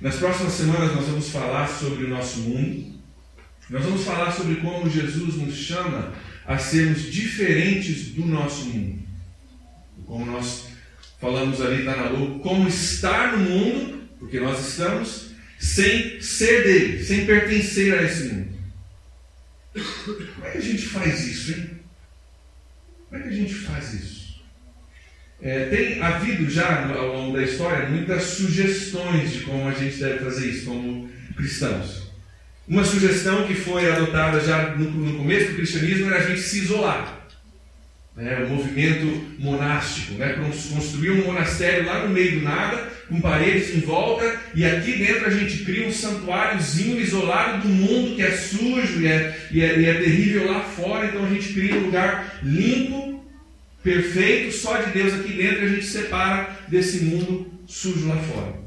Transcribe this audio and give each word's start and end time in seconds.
Nas 0.00 0.16
próximas 0.16 0.54
semanas 0.54 0.94
nós 0.94 1.06
vamos 1.06 1.28
falar 1.28 1.66
sobre 1.68 2.04
o 2.04 2.08
nosso 2.08 2.40
mundo. 2.40 2.98
Nós 3.68 3.84
vamos 3.84 4.02
falar 4.02 4.32
sobre 4.32 4.56
como 4.56 4.88
Jesus 4.88 5.36
nos 5.36 5.54
chama 5.54 6.14
a 6.46 6.56
sermos 6.56 7.02
diferentes 7.12 8.06
do 8.08 8.24
nosso 8.24 8.64
mundo. 8.64 9.02
Como 10.06 10.24
nós 10.24 10.68
falamos 11.20 11.60
ali, 11.60 11.80
está 11.80 11.96
na 11.96 12.08
Lu, 12.08 12.40
como 12.40 12.66
estar 12.66 13.36
no 13.36 13.50
mundo, 13.50 14.08
porque 14.18 14.40
nós 14.40 14.70
estamos, 14.70 15.32
sem 15.58 16.20
ser 16.20 16.64
dele, 16.64 17.04
sem 17.04 17.26
pertencer 17.26 17.96
a 17.96 18.02
esse 18.02 18.32
mundo. 18.32 18.58
Como 19.74 20.46
é 20.46 20.50
que 20.50 20.58
a 20.58 20.62
gente 20.62 20.86
faz 20.86 21.26
isso, 21.26 21.52
hein? 21.52 21.70
Como 23.08 23.20
é 23.20 23.22
que 23.22 23.28
a 23.28 23.36
gente 23.36 23.54
faz 23.54 23.92
isso? 23.92 24.19
É, 25.42 25.64
tem 25.66 26.02
havido 26.02 26.50
já 26.50 26.86
ao 26.94 27.16
longo 27.16 27.36
da 27.36 27.42
história 27.42 27.88
muitas 27.88 28.24
sugestões 28.24 29.32
de 29.32 29.40
como 29.40 29.68
a 29.68 29.72
gente 29.72 29.96
deve 29.96 30.18
fazer 30.18 30.48
isso 30.48 30.66
como 30.66 31.08
cristãos. 31.34 32.10
Uma 32.68 32.84
sugestão 32.84 33.46
que 33.46 33.54
foi 33.54 33.90
adotada 33.90 34.38
já 34.40 34.76
no, 34.76 34.90
no 34.90 35.18
começo 35.18 35.50
do 35.50 35.56
cristianismo 35.56 36.06
era 36.06 36.18
a 36.18 36.28
gente 36.28 36.40
se 36.40 36.60
isolar. 36.60 37.18
Né, 38.14 38.44
o 38.44 38.50
movimento 38.50 39.06
monástico, 39.38 40.14
né, 40.14 40.36
construir 40.70 41.10
um 41.10 41.24
monastério 41.24 41.86
lá 41.86 42.04
no 42.04 42.12
meio 42.12 42.38
do 42.38 42.44
nada, 42.44 42.88
com 43.08 43.20
paredes 43.20 43.74
em 43.74 43.80
volta, 43.80 44.38
e 44.54 44.64
aqui 44.64 44.98
dentro 44.98 45.26
a 45.26 45.30
gente 45.30 45.64
cria 45.64 45.88
um 45.88 45.92
santuáriozinho 45.92 47.00
isolado 47.00 47.66
do 47.66 47.68
mundo 47.68 48.16
que 48.16 48.22
é 48.22 48.30
sujo 48.32 49.00
e 49.00 49.06
é, 49.06 49.48
e 49.50 49.62
é, 49.62 49.78
e 49.78 49.86
é 49.86 49.94
terrível 49.94 50.52
lá 50.52 50.60
fora, 50.60 51.06
então 51.06 51.24
a 51.24 51.28
gente 51.28 51.52
cria 51.54 51.76
um 51.76 51.86
lugar 51.86 52.38
limpo, 52.42 53.09
perfeito, 53.82 54.52
só 54.54 54.76
de 54.82 54.92
Deus 54.92 55.14
aqui 55.14 55.32
dentro, 55.32 55.62
e 55.62 55.66
a 55.66 55.68
gente 55.68 55.86
separa 55.86 56.56
desse 56.68 57.04
mundo 57.04 57.50
sujo 57.66 58.08
lá 58.08 58.16
fora. 58.16 58.60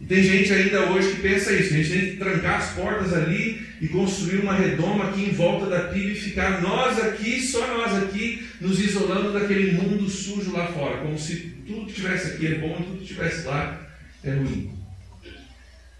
E 0.00 0.06
tem 0.06 0.22
gente 0.22 0.50
ainda 0.52 0.90
hoje 0.90 1.10
que 1.10 1.20
pensa 1.20 1.52
isso, 1.52 1.74
a 1.74 1.76
gente 1.76 1.90
tem 1.90 2.10
que 2.12 2.16
trancar 2.16 2.58
as 2.58 2.72
portas 2.72 3.12
ali 3.12 3.60
e 3.82 3.88
construir 3.88 4.38
uma 4.38 4.54
redoma 4.54 5.10
aqui 5.10 5.24
em 5.24 5.32
volta 5.32 5.66
da 5.66 5.88
pilha 5.88 6.12
e 6.12 6.14
ficar 6.14 6.62
nós 6.62 6.98
aqui, 6.98 7.42
só 7.42 7.66
nós 7.66 8.02
aqui, 8.02 8.46
nos 8.60 8.80
isolando 8.80 9.32
daquele 9.32 9.72
mundo 9.72 10.08
sujo 10.08 10.52
lá 10.52 10.68
fora, 10.68 10.98
como 10.98 11.18
se 11.18 11.54
tudo 11.66 11.86
que 11.86 11.92
tivesse 11.92 12.28
aqui 12.28 12.46
é 12.46 12.54
bom 12.54 12.78
e 12.80 12.84
tudo 12.84 12.98
que 12.98 13.06
tivesse 13.06 13.46
lá 13.46 13.88
é 14.24 14.32
ruim. 14.32 14.72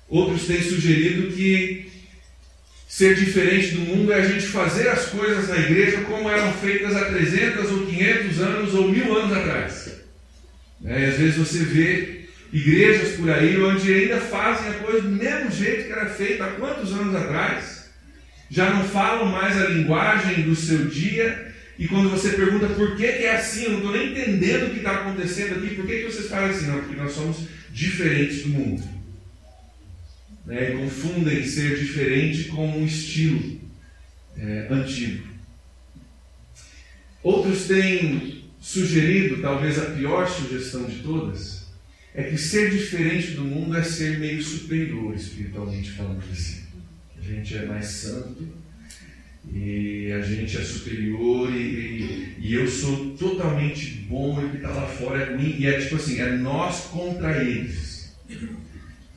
Outros 0.09 0.47
têm 0.47 0.63
sugerido 0.63 1.37
que 1.37 1.90
ser 2.91 3.15
diferente 3.15 3.77
do 3.77 3.83
mundo 3.83 4.13
é 4.13 4.17
a 4.17 4.27
gente 4.27 4.49
fazer 4.49 4.89
as 4.89 5.07
coisas 5.07 5.49
na 5.49 5.57
igreja 5.59 6.01
como 6.01 6.29
eram 6.29 6.53
feitas 6.55 6.97
há 6.97 7.05
300 7.05 7.71
ou 7.71 7.87
500 7.87 8.41
anos 8.41 8.75
ou 8.75 8.91
mil 8.91 9.17
anos 9.17 9.37
atrás. 9.37 10.01
É, 10.85 11.01
e 11.01 11.05
às 11.05 11.15
vezes 11.15 11.37
você 11.37 11.59
vê 11.59 12.25
igrejas 12.53 13.13
por 13.13 13.31
aí 13.31 13.63
onde 13.63 13.95
ainda 13.95 14.17
fazem 14.17 14.71
a 14.71 14.75
coisa 14.75 15.03
do 15.03 15.09
mesmo 15.09 15.53
jeito 15.53 15.87
que 15.87 15.93
era 15.93 16.07
feita 16.07 16.45
há 16.45 16.49
quantos 16.55 16.93
anos 16.93 17.15
atrás. 17.15 17.91
Já 18.51 18.71
não 18.71 18.83
falam 18.83 19.27
mais 19.27 19.57
a 19.57 19.69
linguagem 19.69 20.43
do 20.43 20.57
seu 20.57 20.87
dia. 20.87 21.55
E 21.79 21.87
quando 21.87 22.11
você 22.11 22.31
pergunta 22.31 22.67
por 22.71 22.97
que, 22.97 23.07
que 23.07 23.23
é 23.23 23.37
assim, 23.37 23.67
eu 23.67 23.71
não 23.71 23.79
estou 23.79 23.93
nem 23.93 24.11
entendendo 24.11 24.67
o 24.67 24.71
que 24.71 24.79
está 24.79 24.97
acontecendo 24.97 25.59
aqui, 25.59 25.77
por 25.77 25.87
que, 25.87 25.99
que 25.99 26.11
vocês 26.11 26.29
falam 26.29 26.51
assim? 26.51 26.67
Não, 26.67 26.81
porque 26.81 27.01
nós 27.01 27.13
somos 27.13 27.47
diferentes 27.71 28.43
do 28.43 28.49
mundo. 28.49 29.00
Né? 30.51 30.73
Confundem 30.73 31.45
ser 31.45 31.79
diferente 31.79 32.49
com 32.49 32.67
um 32.69 32.85
estilo 32.85 33.61
é, 34.37 34.67
antigo. 34.69 35.29
Outros 37.23 37.69
têm 37.69 38.47
sugerido, 38.61 39.41
talvez 39.41 39.79
a 39.79 39.93
pior 39.93 40.29
sugestão 40.29 40.87
de 40.87 40.97
todas, 41.05 41.69
é 42.13 42.25
que 42.25 42.37
ser 42.37 42.71
diferente 42.71 43.31
do 43.33 43.45
mundo 43.45 43.77
é 43.77 43.83
ser 43.85 44.19
meio 44.19 44.43
superior, 44.43 45.15
espiritualmente 45.15 45.93
falando 45.93 46.25
assim. 46.33 46.65
A 47.17 47.23
gente 47.23 47.57
é 47.57 47.67
mais 47.67 47.87
santo 47.87 48.49
e 49.53 50.11
a 50.11 50.21
gente 50.21 50.57
é 50.57 50.65
superior 50.65 51.55
e, 51.55 51.61
e, 51.61 52.37
e 52.41 52.55
eu 52.55 52.67
sou 52.67 53.11
totalmente 53.11 54.07
bom 54.09 54.43
e 54.43 54.47
o 54.47 54.51
que 54.51 54.57
está 54.57 54.71
lá 54.71 54.89
fora 54.89 55.23
é 55.23 55.37
ruim. 55.37 55.55
E 55.61 55.67
é 55.67 55.81
tipo 55.81 55.95
assim, 55.95 56.19
é 56.19 56.33
nós 56.33 56.87
contra 56.87 57.41
eles. 57.41 57.90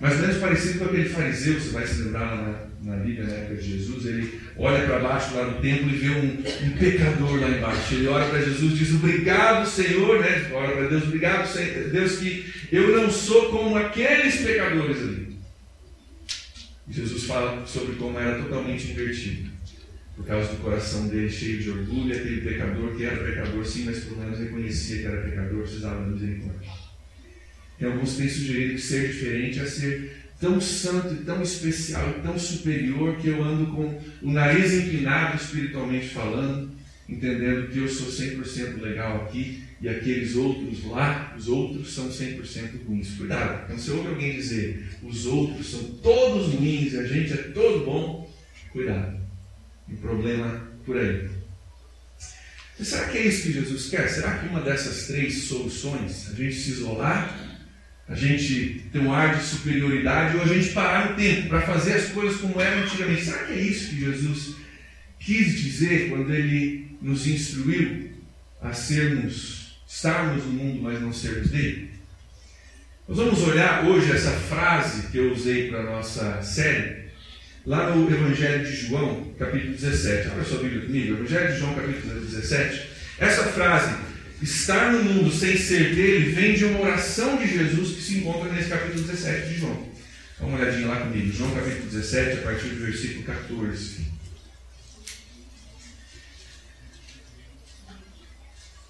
Mais 0.04 0.16
ou 0.16 0.22
menos 0.24 0.38
parecido 0.42 0.80
com 0.80 0.86
aquele 0.86 1.08
fariseu, 1.08 1.54
você 1.54 1.70
vai 1.70 1.88
se 1.88 2.02
lembrar 2.02 2.36
na, 2.36 2.92
na 2.92 2.98
Bíblia, 2.98 3.24
na 3.24 3.36
época 3.36 3.56
de 3.56 3.70
Jesus, 3.70 4.06
ele 4.06 4.38
olha 4.58 4.86
para 4.86 5.00
baixo 5.00 5.34
lá 5.34 5.46
no 5.46 5.62
templo 5.62 5.90
e 5.90 5.96
vê 5.96 6.10
um, 6.10 6.68
um 6.68 6.78
pecador 6.78 7.40
lá 7.40 7.48
embaixo. 7.50 7.94
Ele 7.94 8.08
olha 8.08 8.28
para 8.28 8.42
Jesus 8.42 8.74
e 8.74 8.76
diz, 8.76 8.94
obrigado 8.96 9.66
Senhor, 9.66 10.20
né? 10.20 10.52
Olha 10.52 10.76
para 10.76 10.90
Deus, 10.90 11.04
obrigado 11.04 11.48
Senhor, 11.48 11.90
Deus 11.90 12.18
que 12.18 12.54
eu 12.70 12.98
não 12.98 13.10
sou 13.10 13.50
como 13.50 13.78
aqueles 13.78 14.42
pecadores 14.42 14.98
ali. 14.98 15.38
E 16.86 16.94
Jesus 16.94 17.24
fala 17.24 17.66
sobre 17.66 17.96
como 17.96 18.20
era 18.20 18.44
totalmente 18.44 18.92
invertido. 18.92 19.52
Por 20.18 20.26
causa 20.26 20.50
do 20.50 20.58
coração 20.58 21.08
dele 21.08 21.30
cheio 21.30 21.60
de 21.60 21.70
orgulho, 21.70 22.14
aquele 22.14 22.42
pecador 22.42 22.94
que 22.94 23.06
era 23.06 23.24
pecador 23.24 23.66
sim, 23.66 23.86
mas 23.86 24.00
pelo 24.00 24.18
menos 24.18 24.38
reconhecia 24.38 25.00
que 25.00 25.06
era 25.06 25.22
pecador, 25.22 25.62
precisava 25.62 26.04
de 26.04 26.12
misericórdia. 26.12 26.83
Alguns 27.82 28.16
têm 28.16 28.30
sugerido 28.30 28.76
que 28.76 28.82
ser 28.82 29.08
diferente 29.08 29.60
é 29.60 29.66
ser 29.66 30.24
tão 30.40 30.60
santo 30.60 31.14
e 31.14 31.18
tão 31.26 31.42
especial 31.42 32.10
e 32.18 32.22
tão 32.22 32.38
superior 32.38 33.16
que 33.18 33.30
eu 33.30 33.44
ando 33.44 33.68
com 33.68 34.02
o 34.22 34.32
nariz 34.32 34.74
inclinado 34.74 35.38
espiritualmente 35.38 36.10
falando, 36.10 36.70
entendendo 37.08 37.70
que 37.70 37.80
eu 37.80 37.88
sou 37.88 38.08
100% 38.08 38.82
legal 38.82 39.24
aqui 39.24 39.64
e 39.82 39.90
aqueles 39.90 40.36
outros 40.36 40.86
lá, 40.86 41.34
os 41.38 41.48
outros 41.48 41.94
são 41.94 42.10
100% 42.10 42.86
ruins. 42.88 43.16
Cuidado, 43.18 43.64
então 43.66 43.78
se 43.78 43.92
ouve 43.92 44.10
alguém 44.10 44.36
dizer 44.36 44.86
os 45.04 45.26
outros 45.26 45.72
são 45.72 45.84
todos 46.02 46.54
ruins 46.54 46.94
e 46.94 47.00
a 47.00 47.04
gente 47.04 47.34
é 47.34 47.38
todo 47.38 47.86
bom, 47.86 48.34
cuidado. 48.72 49.18
Tem 49.88 49.98
problema 49.98 50.68
por 50.86 50.98
aí. 50.98 51.30
Será 52.82 53.08
que 53.10 53.18
é 53.18 53.28
isso 53.28 53.44
que 53.44 53.54
Jesus 53.54 53.90
quer? 53.90 54.10
Será 54.10 54.40
que 54.40 54.48
uma 54.48 54.62
dessas 54.62 55.08
três 55.08 55.44
soluções, 55.44 56.30
a 56.32 56.36
gente 56.36 56.56
se 56.56 56.72
isolar, 56.72 57.43
a 58.08 58.16
gente 58.16 58.86
ter 58.92 59.00
um 59.00 59.14
ar 59.14 59.38
de 59.38 59.44
superioridade 59.44 60.36
ou 60.36 60.44
a 60.44 60.48
gente 60.48 60.70
parar 60.70 61.12
no 61.12 61.16
tempo 61.16 61.48
para 61.48 61.62
fazer 61.62 61.94
as 61.94 62.10
coisas 62.10 62.40
como 62.40 62.60
eram 62.60 62.84
antigamente? 62.84 63.26
Será 63.26 63.46
que 63.46 63.54
é 63.54 63.62
isso 63.62 63.90
que 63.90 64.00
Jesus 64.00 64.56
quis 65.20 65.62
dizer 65.62 66.10
quando 66.10 66.34
ele 66.34 66.98
nos 67.02 67.26
instruiu 67.28 68.12
a 68.62 68.74
sermos, 68.74 69.80
estarmos 69.88 70.44
no 70.46 70.52
mundo, 70.52 70.82
mas 70.84 71.02
não 71.02 71.14
sermos 71.14 71.50
dele? 71.50 71.92
Nós 73.08 73.18
vamos 73.18 73.42
olhar 73.42 73.86
hoje 73.86 74.12
essa 74.12 74.32
frase 74.32 75.08
que 75.08 75.18
eu 75.18 75.34
usei 75.34 75.70
para 75.70 75.82
a 75.82 75.84
nossa 75.84 76.42
série, 76.42 77.04
lá 77.66 77.94
no 77.94 78.10
Evangelho 78.10 78.66
de 78.66 78.76
João, 78.76 79.34
capítulo 79.38 79.74
17. 79.74 80.30
Olha 80.30 80.44
sua 80.44 80.60
Bíblia 80.60 80.86
comigo, 80.86 81.14
Evangelho 81.14 81.54
de 81.54 81.60
João, 81.60 81.74
capítulo 81.74 82.20
17. 82.22 82.90
Essa 83.20 83.44
frase 83.44 83.94
estar 84.42 84.92
no 84.94 85.04
mundo 85.04 85.32
sem 85.32 85.58
ser 85.58 85.96
dele 85.96 86.32
vem 86.32 86.54
de 86.56 86.66
uma 86.66 86.82
oração 86.82 87.38
de 87.38 87.48
Jesus 87.48 87.96
que 87.96 88.02
se 88.02 88.18
encontra 88.18 88.52
nesse 88.52 88.70
capítulo 88.70 89.04
17 89.08 89.50
de 89.50 89.60
João. 89.60 89.88
Dá 90.40 90.46
uma 90.46 90.60
olhadinha 90.60 90.88
lá 90.88 90.98
comigo. 90.98 91.32
João 91.32 91.52
capítulo 91.52 91.86
17, 91.90 92.40
a 92.40 92.42
partir 92.42 92.68
do 92.70 92.86
versículo 92.86 93.24
14. 93.24 94.14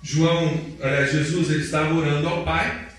João, 0.01 0.75
aliás, 0.81 1.11
Jesus, 1.11 1.49
ele 1.49 1.63
estava 1.63 1.93
orando 1.93 2.27
ao 2.27 2.43
Pai, 2.43 2.89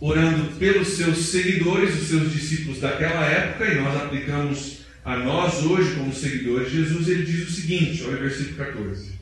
orando 0.00 0.56
pelos 0.56 0.88
seus 0.88 1.18
seguidores, 1.26 1.94
os 1.94 2.08
seus 2.08 2.32
discípulos 2.32 2.80
daquela 2.80 3.26
época, 3.26 3.66
e 3.66 3.80
nós 3.80 3.96
aplicamos 4.02 4.78
a 5.04 5.16
nós 5.18 5.62
hoje 5.62 5.94
como 5.94 6.14
seguidores 6.14 6.70
de 6.70 6.82
Jesus. 6.82 7.08
Ele 7.08 7.24
diz 7.24 7.48
o 7.48 7.52
seguinte: 7.52 8.02
olha 8.04 8.16
o 8.16 8.20
versículo 8.20 8.56
14. 8.56 9.15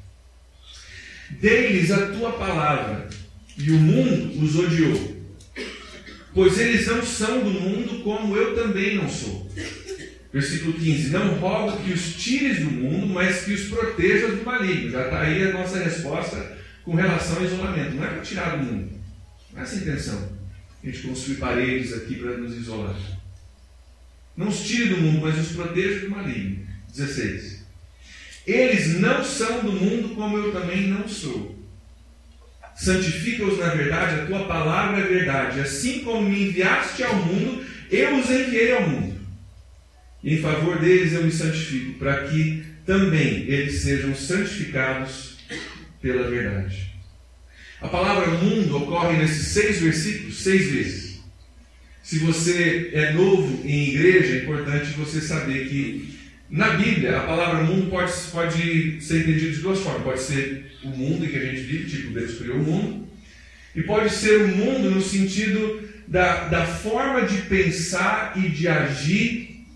Dei-lhes 1.40 1.90
a 1.90 2.06
tua 2.12 2.32
palavra, 2.32 3.08
e 3.56 3.70
o 3.70 3.78
mundo 3.78 4.42
os 4.42 4.56
odiou, 4.56 5.16
pois 6.32 6.58
eles 6.58 6.86
não 6.86 7.02
são 7.02 7.40
do 7.40 7.50
mundo 7.50 8.02
como 8.02 8.36
eu 8.36 8.54
também 8.54 8.96
não 8.96 9.08
sou. 9.08 9.50
Versículo 10.32 10.72
15: 10.72 11.10
Não 11.10 11.36
rogo 11.36 11.82
que 11.84 11.92
os 11.92 12.16
tires 12.16 12.58
do 12.58 12.70
mundo, 12.70 13.06
mas 13.06 13.44
que 13.44 13.52
os 13.52 13.68
protejas 13.68 14.36
do 14.36 14.44
maligno. 14.44 14.90
Já 14.90 15.04
está 15.04 15.20
aí 15.20 15.44
a 15.44 15.52
nossa 15.52 15.78
resposta 15.78 16.58
com 16.84 16.94
relação 16.94 17.36
ao 17.36 17.44
isolamento. 17.44 17.94
Não 17.94 18.04
é 18.04 18.08
para 18.08 18.22
tirar 18.22 18.56
do 18.56 18.64
mundo, 18.64 18.90
não 19.52 19.60
é 19.60 19.62
essa 19.62 19.76
a 19.76 19.78
intenção. 19.78 20.32
A 20.82 20.86
gente 20.86 21.06
construir 21.06 21.36
paredes 21.36 21.92
aqui 21.92 22.16
para 22.16 22.36
nos 22.36 22.56
isolar. 22.56 22.96
Não 24.36 24.48
os 24.48 24.60
tire 24.66 24.88
do 24.88 24.96
mundo, 24.96 25.20
mas 25.22 25.38
os 25.38 25.54
proteja 25.54 26.00
do 26.00 26.10
maligno. 26.10 26.66
16. 26.88 27.53
Eles 28.46 29.00
não 29.00 29.24
são 29.24 29.60
do 29.60 29.72
mundo 29.72 30.14
como 30.14 30.36
eu 30.36 30.52
também 30.52 30.88
não 30.88 31.08
sou. 31.08 31.54
Santifica-os 32.76 33.58
na 33.58 33.68
verdade, 33.68 34.20
a 34.20 34.26
tua 34.26 34.46
palavra 34.46 35.00
é 35.00 35.06
verdade. 35.06 35.60
Assim 35.60 36.00
como 36.00 36.28
me 36.28 36.48
enviaste 36.48 37.02
ao 37.02 37.14
mundo, 37.14 37.64
eu 37.90 38.18
os 38.18 38.28
enviei 38.28 38.72
ao 38.72 38.88
mundo. 38.88 39.14
Em 40.22 40.38
favor 40.38 40.78
deles 40.78 41.12
eu 41.12 41.24
me 41.24 41.30
santifico, 41.30 41.98
para 41.98 42.24
que 42.24 42.64
também 42.84 43.44
eles 43.46 43.82
sejam 43.82 44.14
santificados 44.14 45.36
pela 46.00 46.28
verdade. 46.28 46.94
A 47.80 47.88
palavra 47.88 48.28
mundo 48.28 48.76
ocorre 48.78 49.18
nesses 49.18 49.48
seis 49.48 49.80
versículos 49.80 50.42
seis 50.42 50.70
vezes. 50.70 51.20
Se 52.02 52.18
você 52.18 52.90
é 52.92 53.12
novo 53.12 53.66
em 53.66 53.88
igreja, 53.88 54.34
é 54.34 54.42
importante 54.42 54.90
você 54.90 55.20
saber 55.20 55.68
que 55.68 56.13
na 56.54 56.74
Bíblia 56.74 57.18
a 57.18 57.22
palavra 57.22 57.64
mundo 57.64 57.90
pode, 57.90 58.12
pode 58.30 59.00
ser 59.00 59.22
entendida 59.22 59.50
de 59.50 59.58
duas 59.58 59.80
formas. 59.80 60.04
Pode 60.04 60.20
ser 60.20 60.78
o 60.84 60.88
mundo 60.88 61.24
em 61.24 61.28
que 61.28 61.36
a 61.36 61.44
gente 61.44 61.62
vive, 61.62 61.90
tipo 61.90 62.14
Deus 62.14 62.38
criou 62.38 62.58
o 62.58 62.62
mundo, 62.62 63.08
e 63.74 63.82
pode 63.82 64.14
ser 64.14 64.42
o 64.42 64.48
mundo 64.48 64.88
no 64.88 65.02
sentido 65.02 65.82
da, 66.06 66.44
da 66.44 66.64
forma 66.64 67.22
de 67.22 67.38
pensar 67.42 68.34
e 68.36 68.48
de 68.50 68.68
agir 68.68 69.66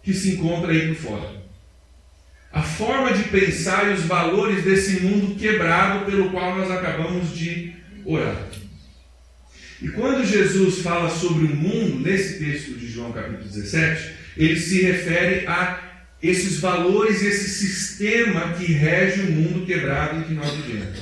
que 0.00 0.14
se 0.14 0.34
encontra 0.34 0.70
aí 0.70 0.94
por 0.94 0.96
fora. 0.96 1.42
A 2.52 2.62
forma 2.62 3.12
de 3.12 3.24
pensar 3.24 3.90
e 3.90 3.94
os 3.94 4.02
valores 4.02 4.62
desse 4.62 5.00
mundo 5.00 5.34
quebrado 5.34 6.06
pelo 6.06 6.30
qual 6.30 6.56
nós 6.56 6.70
acabamos 6.70 7.36
de 7.36 7.74
orar. 8.04 8.46
E 9.82 9.88
quando 9.88 10.24
Jesus 10.24 10.82
fala 10.82 11.10
sobre 11.10 11.46
o 11.46 11.56
mundo, 11.56 11.98
nesse 11.98 12.38
texto 12.38 12.78
de 12.78 12.86
João 12.86 13.10
capítulo 13.10 13.42
17, 13.42 14.23
ele 14.36 14.58
se 14.58 14.82
refere 14.82 15.46
a 15.46 15.80
esses 16.22 16.58
valores, 16.58 17.22
esse 17.22 17.50
sistema 17.50 18.54
que 18.54 18.72
rege 18.72 19.20
o 19.22 19.32
mundo 19.32 19.66
quebrado 19.66 20.20
em 20.20 20.22
que 20.22 20.32
nós 20.32 20.50
vivemos. 20.52 20.98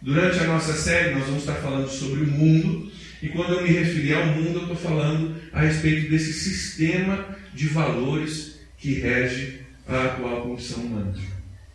Durante 0.00 0.38
a 0.38 0.44
nossa 0.44 0.72
série, 0.74 1.14
nós 1.14 1.24
vamos 1.24 1.40
estar 1.40 1.54
falando 1.54 1.88
sobre 1.88 2.20
o 2.20 2.26
mundo, 2.26 2.92
e 3.22 3.28
quando 3.30 3.54
eu 3.54 3.62
me 3.62 3.70
referi 3.70 4.12
ao 4.12 4.26
mundo, 4.26 4.58
eu 4.58 4.62
estou 4.62 4.76
falando 4.76 5.34
a 5.52 5.62
respeito 5.62 6.10
desse 6.10 6.32
sistema 6.32 7.26
de 7.54 7.66
valores 7.68 8.60
que 8.78 8.94
rege 8.94 9.60
a 9.88 10.04
atual 10.04 10.42
condição 10.42 10.84
humana. 10.84 11.14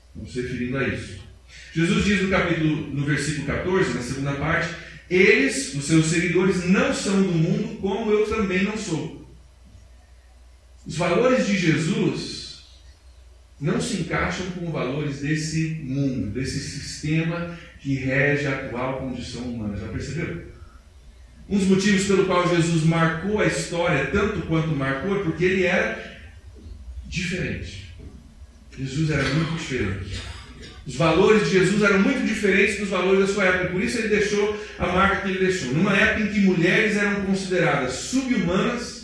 Estamos 0.08 0.32
se 0.32 0.42
referindo 0.42 0.78
a 0.78 0.88
isso. 0.88 1.20
Jesus 1.74 2.06
diz 2.06 2.22
no 2.22 2.30
capítulo, 2.30 2.94
no 2.94 3.06
versículo 3.06 3.48
14, 3.48 3.94
na 3.94 4.02
segunda 4.02 4.32
parte, 4.34 4.76
eles, 5.10 5.74
os 5.74 5.86
seus 5.86 6.06
seguidores, 6.06 6.66
não 6.66 6.94
são 6.94 7.22
do 7.22 7.32
mundo, 7.32 7.80
como 7.82 8.12
eu 8.12 8.28
também 8.28 8.64
não 8.64 8.78
sou. 8.78 9.19
Os 10.90 10.98
valores 10.98 11.46
de 11.46 11.56
Jesus 11.56 12.64
não 13.62 13.80
se 13.80 13.98
encaixam 13.98 14.48
com 14.48 14.66
os 14.66 14.74
valores 14.74 15.20
desse 15.20 15.82
mundo, 15.84 16.32
desse 16.32 16.60
sistema 16.60 17.56
que 17.80 17.94
rege 17.94 18.48
a 18.48 18.56
atual 18.56 18.98
condição 18.98 19.44
humana. 19.44 19.78
Já 19.78 19.88
percebeu? 19.90 20.48
Um 21.48 21.60
dos 21.60 21.68
motivos 21.68 22.08
pelo 22.08 22.26
qual 22.26 22.50
Jesus 22.56 22.86
marcou 22.86 23.40
a 23.40 23.46
história 23.46 24.08
tanto 24.08 24.48
quanto 24.48 24.70
marcou 24.70 25.20
é 25.20 25.24
porque 25.24 25.46
ele 25.46 25.64
era 25.64 26.20
diferente. 27.06 27.94
Jesus 28.76 29.12
era 29.12 29.30
muito 29.30 29.60
diferente. 29.60 30.20
Os 30.88 30.96
valores 30.96 31.44
de 31.44 31.60
Jesus 31.60 31.84
eram 31.84 32.00
muito 32.00 32.26
diferentes 32.26 32.80
dos 32.80 32.90
valores 32.90 33.28
da 33.28 33.32
sua 33.32 33.46
época, 33.46 33.74
por 33.74 33.84
isso 33.84 34.00
ele 34.00 34.08
deixou 34.08 34.60
a 34.80 34.88
marca 34.88 35.18
que 35.18 35.30
ele 35.30 35.46
deixou. 35.46 35.72
Numa 35.72 35.96
época 35.96 36.24
em 36.24 36.34
que 36.34 36.40
mulheres 36.40 36.98
eram 36.98 37.26
consideradas 37.26 37.94
subhumanas, 37.94 38.99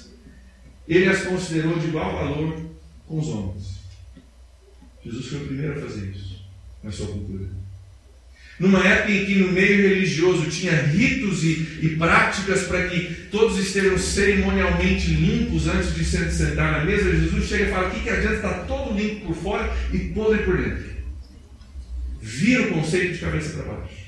ele 0.88 1.08
as 1.08 1.24
considerou 1.24 1.78
de 1.80 1.88
igual 1.88 2.14
valor 2.14 2.60
com 3.08 3.20
os 3.20 3.28
homens. 3.28 3.76
Jesus 5.04 5.28
foi 5.28 5.38
o 5.40 5.46
primeiro 5.48 5.78
a 5.78 5.82
fazer 5.82 6.08
isso 6.08 6.44
na 6.84 6.92
sua 6.92 7.08
cultura. 7.08 7.48
Numa 8.60 8.88
época 8.88 9.12
em 9.12 9.26
que 9.26 9.36
no 9.36 9.52
meio 9.52 9.90
religioso 9.90 10.50
tinha 10.50 10.82
ritos 10.82 11.44
e, 11.44 11.80
e 11.82 11.96
práticas 11.98 12.64
para 12.64 12.88
que 12.88 13.28
todos 13.30 13.58
estejam 13.58 13.98
cerimonialmente 13.98 15.08
limpos 15.08 15.68
antes 15.68 15.94
de 15.94 16.06
se 16.06 16.32
sentar 16.32 16.72
na 16.72 16.86
mesa, 16.86 17.12
Jesus 17.12 17.46
chega 17.48 17.66
e 17.66 17.70
fala: 17.70 17.90
o 17.90 17.92
que, 17.92 18.00
que 18.00 18.10
adianta 18.10 18.36
estar 18.36 18.66
todo 18.66 18.98
limpo 18.98 19.28
por 19.28 19.36
fora 19.36 19.78
e 19.92 20.00
podre 20.00 20.44
por 20.44 20.58
dentro? 20.58 20.96
vira 22.26 22.64
o 22.64 22.74
conceito 22.74 23.14
de 23.14 23.20
cabeça 23.20 23.54
para 23.54 23.74
baixo. 23.74 24.05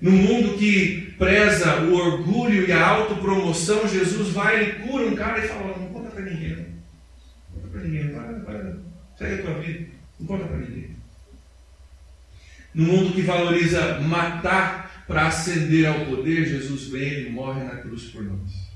No 0.00 0.10
mundo 0.10 0.56
que 0.56 1.14
preza 1.18 1.82
o 1.82 1.94
orgulho 1.94 2.66
e 2.66 2.72
a 2.72 2.86
autopromoção, 2.86 3.86
Jesus 3.86 4.30
vai 4.30 4.62
e 4.62 4.72
cura 4.76 5.06
um 5.06 5.14
cara 5.14 5.44
e 5.44 5.48
fala: 5.48 5.76
Não 5.76 5.88
conta 5.88 6.10
para 6.10 6.24
ninguém. 6.24 6.56
Não 6.56 7.60
conta 7.60 7.68
para 7.68 7.80
ninguém. 7.82 8.08
Para, 8.08 8.32
para, 8.40 8.76
segue 9.18 9.34
a 9.34 9.42
tua 9.42 9.60
vida. 9.60 9.86
Não 10.18 10.26
conta 10.26 10.44
para 10.46 10.56
ninguém. 10.56 10.90
No 12.72 12.84
mundo 12.84 13.12
que 13.12 13.22
valoriza 13.22 14.00
matar 14.00 15.04
para 15.06 15.26
ascender 15.26 15.86
ao 15.86 16.06
poder, 16.06 16.46
Jesus 16.46 16.84
vem 16.88 17.26
e 17.26 17.30
morre 17.30 17.64
na 17.64 17.76
cruz 17.76 18.04
por 18.04 18.22
nós. 18.22 18.70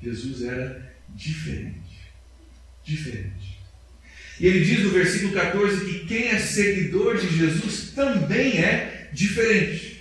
Jesus 0.00 0.42
era 0.42 0.94
diferente. 1.08 2.12
Diferente. 2.84 3.58
E 4.38 4.46
ele 4.46 4.64
diz 4.64 4.84
no 4.84 4.90
versículo 4.90 5.32
14 5.32 5.84
que 5.84 6.06
quem 6.06 6.28
é 6.28 6.38
seguidor 6.38 7.16
de 7.16 7.36
Jesus 7.36 7.90
também 7.90 8.58
é 8.58 8.95
diferente. 9.12 9.96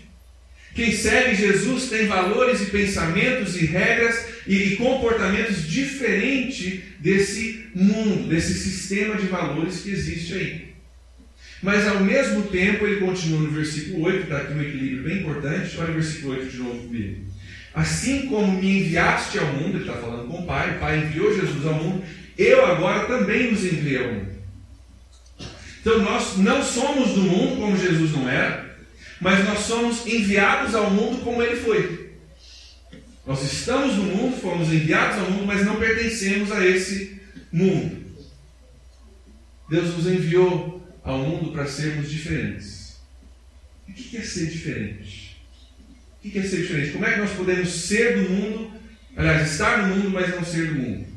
Quem 0.73 0.91
segue 0.91 1.35
Jesus 1.35 1.89
tem 1.89 2.05
valores 2.05 2.61
e 2.61 2.65
pensamentos 2.65 3.55
e 3.55 3.65
regras 3.65 4.27
e 4.45 4.75
comportamentos 4.75 5.65
diferentes 5.67 6.81
desse 6.99 7.67
mundo, 7.73 8.27
desse 8.27 8.53
sistema 8.53 9.15
de 9.15 9.27
valores 9.27 9.81
que 9.81 9.91
existe 9.91 10.33
aí. 10.33 10.75
Mas 11.63 11.87
ao 11.87 12.01
mesmo 12.01 12.43
tempo, 12.43 12.85
ele 12.85 12.99
continua 12.99 13.39
no 13.39 13.51
versículo 13.51 14.03
8, 14.03 14.23
está 14.23 14.37
aqui 14.37 14.53
um 14.53 14.61
equilíbrio 14.61 15.03
bem 15.03 15.19
importante. 15.19 15.77
Olha 15.77 15.91
o 15.91 15.93
versículo 15.93 16.33
8 16.33 16.51
de 16.51 16.57
novo 16.57 16.79
comigo. 16.83 17.25
Assim 17.73 18.27
como 18.27 18.61
me 18.61 18.81
enviaste 18.81 19.39
ao 19.39 19.47
mundo, 19.47 19.77
ele 19.77 19.79
está 19.79 19.93
falando 19.93 20.27
com 20.27 20.43
o 20.43 20.45
Pai, 20.45 20.75
o 20.75 20.79
Pai 20.79 20.99
enviou 20.99 21.35
Jesus 21.35 21.65
ao 21.65 21.73
mundo, 21.73 22.03
eu 22.37 22.65
agora 22.65 23.05
também 23.05 23.51
os 23.53 23.65
enviei 23.65 23.97
ao 23.97 24.13
mundo. 24.13 24.27
Então 25.81 25.99
nós 25.99 26.37
não 26.37 26.63
somos 26.63 27.09
do 27.09 27.21
mundo 27.21 27.57
como 27.57 27.77
Jesus 27.77 28.11
não 28.11 28.29
era, 28.29 28.64
mas 29.19 29.45
nós 29.45 29.59
somos 29.59 30.05
enviados 30.05 30.75
ao 30.75 30.89
mundo 30.89 31.23
como 31.23 31.41
ele 31.41 31.55
foi. 31.55 32.15
Nós 33.25 33.41
estamos 33.41 33.95
no 33.95 34.03
mundo, 34.03 34.39
fomos 34.39 34.71
enviados 34.71 35.17
ao 35.17 35.31
mundo, 35.31 35.45
mas 35.47 35.65
não 35.65 35.77
pertencemos 35.77 36.51
a 36.51 36.65
esse 36.65 37.19
mundo. 37.51 38.05
Deus 39.69 39.95
nos 39.95 40.05
enviou 40.05 40.87
ao 41.03 41.19
mundo 41.19 41.51
para 41.51 41.65
sermos 41.65 42.09
diferentes. 42.09 42.97
o 43.87 43.93
que 43.93 44.17
é 44.17 44.21
ser 44.21 44.47
diferente? 44.47 45.41
O 46.23 46.29
que 46.29 46.37
é 46.37 46.43
ser 46.43 46.57
diferente? 46.57 46.91
Como 46.91 47.05
é 47.05 47.13
que 47.13 47.19
nós 47.19 47.31
podemos 47.31 47.69
ser 47.69 48.17
do 48.17 48.29
mundo, 48.29 48.71
aliás, 49.15 49.51
estar 49.51 49.87
no 49.87 49.95
mundo, 49.95 50.09
mas 50.11 50.29
não 50.29 50.43
ser 50.43 50.67
do 50.67 50.75
mundo? 50.75 51.14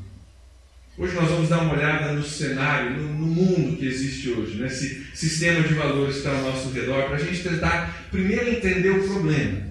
Hoje 0.99 1.15
nós 1.15 1.29
vamos 1.29 1.47
dar 1.47 1.59
uma 1.59 1.75
olhada 1.75 2.11
no 2.11 2.21
cenário, 2.21 2.91
no, 2.91 3.13
no 3.13 3.27
mundo 3.27 3.77
que 3.77 3.85
existe 3.85 4.31
hoje, 4.31 4.61
nesse 4.61 5.07
sistema 5.15 5.65
de 5.65 5.73
valores 5.73 6.15
que 6.15 6.17
está 6.17 6.31
ao 6.31 6.41
nosso 6.41 6.71
redor, 6.71 7.05
para 7.05 7.15
a 7.15 7.19
gente 7.19 7.41
tentar 7.41 8.09
primeiro 8.11 8.49
entender 8.49 8.89
o 8.89 9.07
problema. 9.07 9.61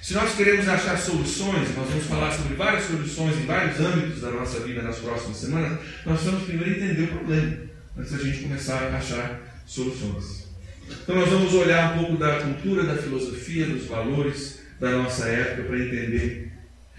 Se 0.00 0.14
nós 0.14 0.34
queremos 0.34 0.66
achar 0.66 0.96
soluções, 0.96 1.76
nós 1.76 1.86
vamos 1.86 2.06
falar 2.06 2.32
sobre 2.32 2.54
várias 2.54 2.84
soluções 2.84 3.36
em 3.36 3.44
vários 3.44 3.78
âmbitos 3.78 4.22
da 4.22 4.30
nossa 4.30 4.60
vida 4.60 4.80
nas 4.80 4.96
próximas 4.96 5.36
semanas, 5.36 5.78
nós 6.06 6.22
vamos 6.22 6.44
primeiro 6.44 6.70
entender 6.70 7.02
o 7.02 7.08
problema, 7.08 7.58
antes 7.98 8.12
da 8.12 8.18
gente 8.24 8.38
começar 8.38 8.82
a 8.84 8.96
achar 8.96 9.62
soluções. 9.66 10.48
Então 10.90 11.14
nós 11.14 11.28
vamos 11.28 11.52
olhar 11.52 11.92
um 11.92 11.98
pouco 11.98 12.16
da 12.16 12.40
cultura, 12.40 12.84
da 12.84 12.96
filosofia, 12.96 13.66
dos 13.66 13.84
valores 13.84 14.60
da 14.80 14.92
nossa 14.92 15.26
época 15.28 15.64
para 15.64 15.78
entender 15.78 16.49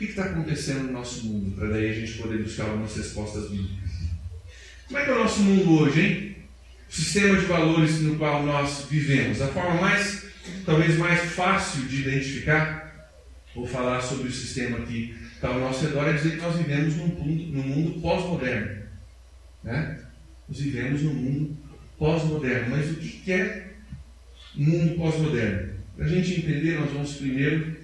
que 0.05 0.11
está 0.11 0.25
acontecendo 0.25 0.83
no 0.83 0.93
nosso 0.93 1.25
mundo? 1.25 1.55
Para 1.55 1.69
daí 1.69 1.89
a 1.89 1.93
gente 1.93 2.17
poder 2.17 2.41
buscar 2.41 2.63
algumas 2.63 2.95
respostas 2.95 3.49
bíblicas. 3.49 3.91
Como 4.87 4.99
é 4.99 5.05
que 5.05 5.09
é 5.09 5.13
o 5.13 5.19
nosso 5.19 5.39
mundo 5.41 5.79
hoje, 5.79 6.01
hein? 6.01 6.35
O 6.89 6.93
sistema 6.93 7.39
de 7.39 7.45
valores 7.45 8.01
no 8.01 8.17
qual 8.17 8.43
nós 8.43 8.87
vivemos. 8.89 9.41
A 9.41 9.47
forma 9.47 9.79
mais, 9.79 10.25
talvez 10.65 10.97
mais 10.97 11.31
fácil 11.31 11.83
de 11.83 12.01
identificar, 12.01 13.09
ou 13.55 13.67
falar 13.67 14.01
sobre 14.01 14.27
o 14.27 14.31
sistema 14.31 14.79
que 14.85 15.15
está 15.33 15.49
ao 15.49 15.59
nosso 15.59 15.85
redor, 15.85 16.07
é 16.07 16.13
dizer 16.13 16.31
que 16.31 16.41
nós 16.41 16.55
vivemos 16.55 16.95
num 16.95 17.07
mundo, 17.07 17.57
num 17.57 17.63
mundo 17.63 18.01
pós-moderno. 18.01 18.81
Né? 19.63 19.99
Nós 20.49 20.59
vivemos 20.59 21.01
num 21.03 21.13
mundo 21.13 21.57
pós-moderno. 21.97 22.69
Mas 22.71 22.89
o 22.91 22.95
que 22.95 23.31
é 23.31 23.73
mundo 24.55 24.95
pós-moderno? 24.95 25.73
Para 25.95 26.05
a 26.05 26.09
gente 26.09 26.39
entender, 26.39 26.79
nós 26.79 26.91
vamos 26.91 27.13
primeiro 27.13 27.77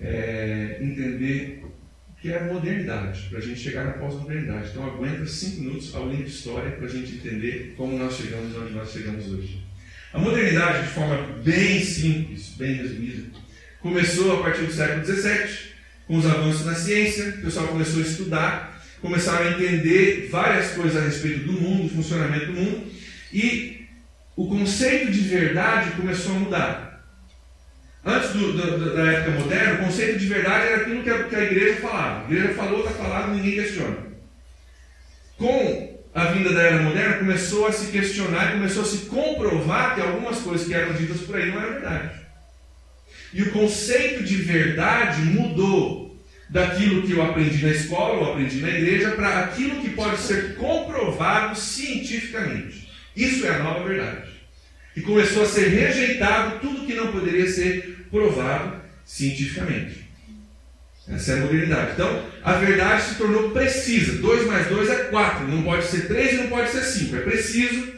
é, 0.00 0.78
entender 0.80 1.64
o 1.64 2.20
que 2.20 2.32
é 2.32 2.38
a 2.38 2.44
modernidade, 2.44 3.28
para 3.28 3.38
a 3.38 3.42
gente 3.42 3.60
chegar 3.60 3.84
na 3.84 3.92
pós-modernidade. 3.92 4.70
Então 4.70 4.86
aguenta 4.86 5.26
cinco 5.26 5.62
minutos 5.62 5.94
ao 5.94 6.08
link 6.08 6.24
de 6.24 6.30
história 6.30 6.72
para 6.72 6.86
a 6.86 6.90
gente 6.90 7.14
entender 7.14 7.74
como 7.76 7.98
nós 7.98 8.16
chegamos 8.16 8.56
onde 8.56 8.72
nós 8.72 8.90
chegamos 8.90 9.26
hoje. 9.32 9.64
A 10.12 10.18
modernidade, 10.18 10.86
de 10.86 10.94
forma 10.94 11.16
bem 11.42 11.84
simples, 11.84 12.54
bem 12.56 12.74
resumida, 12.74 13.24
começou 13.80 14.40
a 14.40 14.42
partir 14.42 14.62
do 14.62 14.72
século 14.72 15.04
XVII, 15.04 15.76
com 16.06 16.16
os 16.16 16.26
avanços 16.26 16.64
na 16.64 16.74
ciência, 16.74 17.28
o 17.38 17.42
pessoal 17.42 17.68
começou 17.68 18.00
a 18.02 18.06
estudar, 18.06 18.82
começaram 19.00 19.46
a 19.46 19.50
entender 19.52 20.28
várias 20.30 20.70
coisas 20.72 20.96
a 20.96 21.04
respeito 21.04 21.46
do 21.46 21.52
mundo, 21.52 21.82
do 21.84 21.88
funcionamento 21.90 22.46
do 22.46 22.52
mundo, 22.52 22.86
e 23.32 23.86
o 24.36 24.48
conceito 24.48 25.10
de 25.10 25.20
verdade 25.20 25.90
começou 25.92 26.36
a 26.36 26.38
mudar. 26.38 26.85
Antes 28.06 28.30
do, 28.34 28.52
do, 28.52 28.94
da 28.94 29.02
época 29.10 29.40
moderna, 29.40 29.74
o 29.74 29.84
conceito 29.84 30.20
de 30.20 30.26
verdade 30.26 30.68
era 30.68 30.82
aquilo 30.82 31.02
que 31.02 31.10
a, 31.10 31.24
que 31.24 31.34
a 31.34 31.42
igreja 31.42 31.80
falava. 31.80 32.20
A 32.20 32.30
igreja 32.30 32.54
falou, 32.54 32.78
está 32.78 32.92
falado, 32.92 33.34
ninguém 33.34 33.54
questiona. 33.56 33.96
Com 35.36 35.98
a 36.14 36.24
vinda 36.26 36.52
da 36.52 36.62
era 36.62 36.82
moderna, 36.82 37.18
começou 37.18 37.66
a 37.66 37.72
se 37.72 37.90
questionar, 37.90 38.52
começou 38.52 38.84
a 38.84 38.86
se 38.86 38.98
comprovar 39.06 39.96
que 39.96 40.00
algumas 40.00 40.38
coisas 40.38 40.68
que 40.68 40.72
eram 40.72 40.94
ditas 40.94 41.22
por 41.22 41.34
aí 41.34 41.50
não 41.50 41.60
eram 41.60 41.72
verdade. 41.72 42.10
E 43.34 43.42
o 43.42 43.50
conceito 43.50 44.22
de 44.22 44.36
verdade 44.36 45.22
mudou 45.22 46.16
daquilo 46.48 47.02
que 47.02 47.12
eu 47.12 47.22
aprendi 47.22 47.66
na 47.66 47.72
escola, 47.72 48.20
ou 48.20 48.32
aprendi 48.32 48.60
na 48.60 48.70
igreja, 48.70 49.10
para 49.10 49.40
aquilo 49.40 49.80
que 49.80 49.90
pode 49.90 50.18
ser 50.18 50.54
comprovado 50.54 51.58
cientificamente. 51.58 52.88
Isso 53.16 53.44
é 53.44 53.50
a 53.50 53.58
nova 53.58 53.82
verdade. 53.82 54.30
E 54.94 55.00
começou 55.00 55.42
a 55.42 55.46
ser 55.46 55.68
rejeitado 55.68 56.60
tudo 56.60 56.86
que 56.86 56.94
não 56.94 57.10
poderia 57.10 57.48
ser 57.48 57.95
provado 58.10 58.80
cientificamente. 59.04 60.06
Essa 61.08 61.32
é 61.32 61.38
a 61.38 61.40
modernidade. 61.42 61.92
Então, 61.92 62.24
a 62.42 62.54
verdade 62.54 63.02
se 63.02 63.14
tornou 63.14 63.50
precisa. 63.50 64.18
2 64.18 64.46
mais 64.46 64.66
2 64.66 64.88
é 64.90 65.04
4. 65.04 65.46
Não 65.46 65.62
pode 65.62 65.86
ser 65.86 66.08
3 66.08 66.32
e 66.32 66.36
não 66.38 66.48
pode 66.48 66.70
ser 66.70 66.82
5. 66.82 67.16
É 67.16 67.20
preciso. 67.20 67.94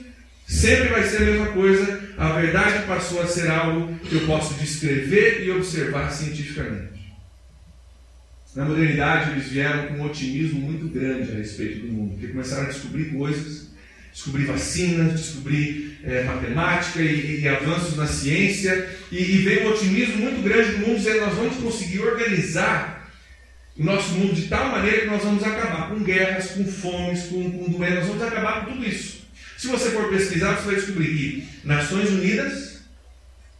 Sempre 0.47 0.89
vai 0.89 1.05
ser 1.05 1.19
a 1.19 1.27
mesma 1.27 1.47
coisa. 1.49 2.01
A 2.19 2.33
verdade 2.33 2.87
passou 2.87 3.23
a 3.23 3.27
ser 3.27 3.51
algo 3.51 3.99
que 4.01 4.15
eu 4.15 4.27
posso 4.27 4.55
descrever 4.55 5.45
e 5.45 5.51
observar 5.51 6.11
cientificamente. 6.11 6.99
Na 8.55 8.65
modernidade, 8.65 9.31
eles 9.31 9.49
vieram 9.49 9.87
com 9.87 9.95
um 9.95 10.07
otimismo 10.07 10.61
muito 10.61 10.89
grande 10.89 11.31
a 11.31 11.35
respeito 11.37 11.87
do 11.87 11.93
mundo, 11.93 12.15
porque 12.15 12.29
começaram 12.29 12.65
a 12.65 12.71
descobrir 12.71 13.13
coisas, 13.13 13.69
descobrir 14.13 14.47
vacinas, 14.47 15.21
descobrir 15.21 15.88
é, 16.05 16.23
matemática 16.25 17.01
e, 17.01 17.41
e, 17.41 17.49
avanços 17.49 17.97
na 17.97 18.07
ciência, 18.07 18.89
e, 19.11 19.17
e 19.17 19.39
veio 19.39 19.67
um 19.67 19.71
otimismo 19.73 20.17
muito 20.17 20.43
grande 20.43 20.73
do 20.73 20.79
mundo, 20.79 20.97
dizendo 20.97 21.21
nós 21.21 21.35
vamos 21.35 21.57
conseguir 21.57 22.01
organizar 22.01 23.09
o 23.77 23.85
nosso 23.85 24.11
mundo 24.13 24.35
de 24.35 24.49
tal 24.49 24.71
maneira 24.71 25.03
que 25.03 25.07
nós 25.07 25.23
vamos 25.23 25.43
acabar 25.43 25.89
com 25.89 26.03
guerras, 26.03 26.51
com 26.51 26.65
fomes, 26.65 27.25
com, 27.25 27.51
com 27.51 27.71
doenças, 27.71 27.97
nós 27.97 28.07
vamos 28.07 28.23
acabar 28.23 28.65
com 28.65 28.73
tudo 28.73 28.85
isso. 28.87 29.19
Se 29.57 29.67
você 29.67 29.91
for 29.91 30.09
pesquisar, 30.09 30.55
você 30.55 30.67
vai 30.67 30.75
descobrir 30.77 31.09
que 31.09 31.49
Nações 31.65 32.11
Unidas 32.11 32.83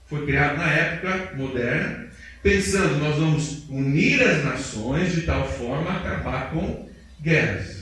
foi 0.09 0.25
criado 0.25 0.57
na 0.57 0.71
época 0.71 1.37
moderna, 1.37 2.07
pensando 2.43 2.99
nós 2.99 3.17
vamos 3.17 3.69
unir 3.69 4.23
as 4.23 4.45
nações 4.45 5.13
de 5.13 5.23
tal 5.23 5.47
forma 5.47 5.91
a 5.91 5.97
acabar 5.97 6.51
com 6.51 6.89
guerras. 7.21 7.78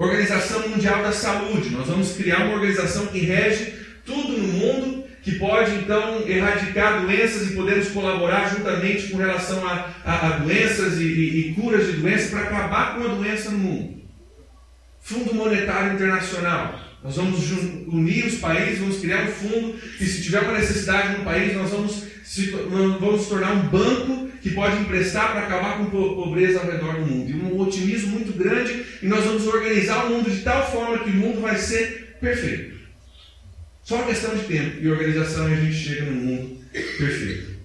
Organização 0.00 0.66
Mundial 0.66 1.02
da 1.02 1.12
Saúde, 1.12 1.68
nós 1.68 1.86
vamos 1.86 2.12
criar 2.12 2.46
uma 2.46 2.54
organização 2.54 3.08
que 3.08 3.18
rege 3.18 3.74
tudo 4.06 4.32
no 4.32 4.48
mundo 4.48 5.04
que 5.22 5.32
pode 5.32 5.72
então 5.74 6.26
erradicar 6.26 7.02
doenças 7.02 7.50
e 7.50 7.54
podemos 7.54 7.88
colaborar 7.88 8.48
juntamente 8.48 9.08
com 9.08 9.18
relação 9.18 9.62
a, 9.68 9.90
a, 10.02 10.26
a 10.26 10.30
doenças 10.38 10.98
e, 10.98 11.04
e, 11.04 11.50
e, 11.50 11.52
curas 11.52 11.84
de 11.84 12.00
doenças 12.00 12.30
para 12.30 12.44
acabar 12.44 12.96
com 12.96 13.04
a 13.04 13.08
doença 13.08 13.50
no 13.50 13.58
mundo. 13.58 14.00
Fundo 15.02 15.34
Monetário 15.34 15.92
Internacional. 15.92 16.80
Nós 17.04 17.16
vamos 17.16 17.50
unir 17.86 18.24
os 18.24 18.36
países, 18.36 18.78
vamos 18.78 19.00
criar 19.00 19.24
um 19.24 19.32
fundo 19.32 19.78
e 20.00 20.06
se 20.06 20.22
tiver 20.22 20.40
uma 20.40 20.58
necessidade 20.58 21.18
no 21.18 21.24
país, 21.24 21.54
nós 21.54 21.68
vamos 21.68 22.04
se, 22.30 22.48
vamos 22.52 23.26
tornar 23.26 23.54
um 23.54 23.66
banco 23.66 24.28
que 24.40 24.50
pode 24.50 24.76
emprestar 24.76 25.32
para 25.32 25.46
acabar 25.46 25.78
com 25.78 25.86
a 25.86 26.14
pobreza 26.14 26.60
ao 26.60 26.70
redor 26.70 26.94
do 26.94 27.06
mundo. 27.06 27.28
E 27.28 27.34
um 27.34 27.58
otimismo 27.58 28.12
muito 28.12 28.32
grande 28.38 28.86
e 29.02 29.06
nós 29.08 29.24
vamos 29.24 29.48
organizar 29.48 30.04
o 30.04 30.10
mundo 30.10 30.30
de 30.30 30.40
tal 30.42 30.70
forma 30.70 31.02
que 31.02 31.10
o 31.10 31.14
mundo 31.14 31.40
vai 31.40 31.58
ser 31.58 32.16
perfeito. 32.20 32.78
Só 33.82 33.96
uma 33.96 34.06
questão 34.06 34.32
de 34.36 34.44
tempo 34.44 34.76
e 34.80 34.88
organização 34.88 35.50
e 35.50 35.54
a 35.54 35.56
gente 35.56 35.74
chega 35.74 36.04
no 36.04 36.12
mundo 36.12 36.64
perfeito. 36.72 37.56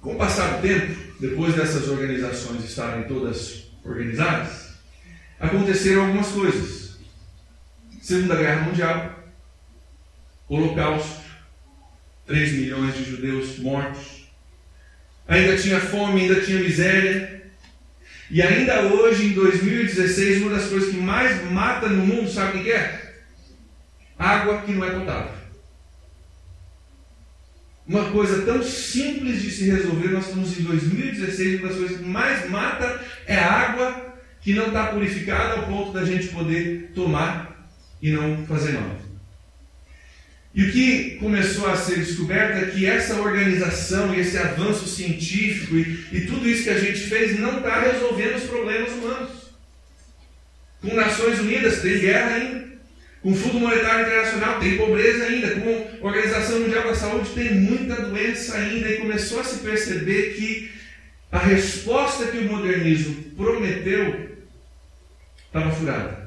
Com 0.00 0.14
o 0.14 0.16
passar 0.16 0.58
do 0.58 0.62
tempo, 0.62 0.94
depois 1.18 1.52
dessas 1.56 1.88
organizações 1.88 2.64
estarem 2.64 3.08
todas 3.08 3.72
organizadas, 3.84 4.68
aconteceram 5.40 6.04
algumas 6.06 6.28
coisas. 6.28 6.96
Segunda 8.00 8.36
Guerra 8.36 8.62
Mundial, 8.62 9.24
Holocausto, 10.48 11.23
3 12.26 12.52
milhões 12.52 12.94
de 12.96 13.04
judeus 13.04 13.58
mortos, 13.58 14.28
ainda 15.26 15.56
tinha 15.56 15.80
fome, 15.80 16.22
ainda 16.22 16.40
tinha 16.40 16.60
miséria, 16.60 17.42
e 18.30 18.40
ainda 18.40 18.82
hoje, 18.82 19.26
em 19.26 19.32
2016, 19.32 20.42
uma 20.42 20.52
das 20.52 20.68
coisas 20.68 20.90
que 20.90 20.96
mais 20.96 21.50
mata 21.50 21.88
no 21.88 22.06
mundo, 22.06 22.30
sabe 22.30 22.58
o 22.58 22.62
que 22.62 22.72
é? 22.72 23.04
água 24.18 24.62
que 24.62 24.72
não 24.72 24.84
é 24.84 24.90
potável. 24.90 25.32
Uma 27.86 28.10
coisa 28.10 28.42
tão 28.42 28.62
simples 28.62 29.42
de 29.42 29.50
se 29.50 29.70
resolver, 29.70 30.08
nós 30.08 30.26
estamos 30.26 30.58
em 30.58 30.62
2016, 30.62 31.60
uma 31.60 31.68
das 31.68 31.76
coisas 31.76 31.98
que 31.98 32.04
mais 32.04 32.50
mata 32.50 33.00
é 33.26 33.36
a 33.36 33.52
água 33.52 34.14
que 34.40 34.54
não 34.54 34.68
está 34.68 34.86
purificada 34.86 35.54
ao 35.54 35.66
ponto 35.66 35.92
da 35.92 36.04
gente 36.04 36.28
poder 36.28 36.92
tomar 36.94 37.68
e 38.00 38.10
não 38.10 38.46
fazer 38.46 38.72
mal. 38.72 39.03
E 40.54 40.62
o 40.62 40.72
que 40.72 41.16
começou 41.16 41.68
a 41.68 41.76
ser 41.76 41.96
descoberto 41.96 42.58
é 42.58 42.70
que 42.70 42.86
essa 42.86 43.20
organização 43.20 44.14
e 44.14 44.20
esse 44.20 44.38
avanço 44.38 44.86
científico 44.86 45.76
e, 45.76 46.06
e 46.12 46.26
tudo 46.26 46.48
isso 46.48 46.62
que 46.62 46.70
a 46.70 46.78
gente 46.78 47.00
fez 47.00 47.40
não 47.40 47.58
está 47.58 47.80
resolvendo 47.80 48.36
os 48.36 48.44
problemas 48.44 48.92
humanos. 48.92 49.30
Com 50.80 50.94
Nações 50.94 51.40
Unidas 51.40 51.80
tem 51.82 51.98
guerra 51.98 52.36
ainda. 52.36 52.64
Com 53.20 53.34
Fundo 53.34 53.58
Monetário 53.58 54.04
Internacional 54.04 54.60
tem 54.60 54.76
pobreza 54.76 55.24
ainda, 55.24 55.54
com 55.54 56.06
Organização 56.06 56.60
Mundial 56.60 56.84
da 56.84 56.94
Saúde 56.94 57.30
tem 57.30 57.54
muita 57.54 58.02
doença 58.02 58.54
ainda, 58.54 58.90
e 58.90 58.98
começou 58.98 59.40
a 59.40 59.44
se 59.44 59.60
perceber 59.60 60.34
que 60.34 60.70
a 61.32 61.38
resposta 61.38 62.26
que 62.26 62.36
o 62.36 62.52
modernismo 62.52 63.14
prometeu 63.34 64.28
estava 65.46 65.74
furada. 65.74 66.23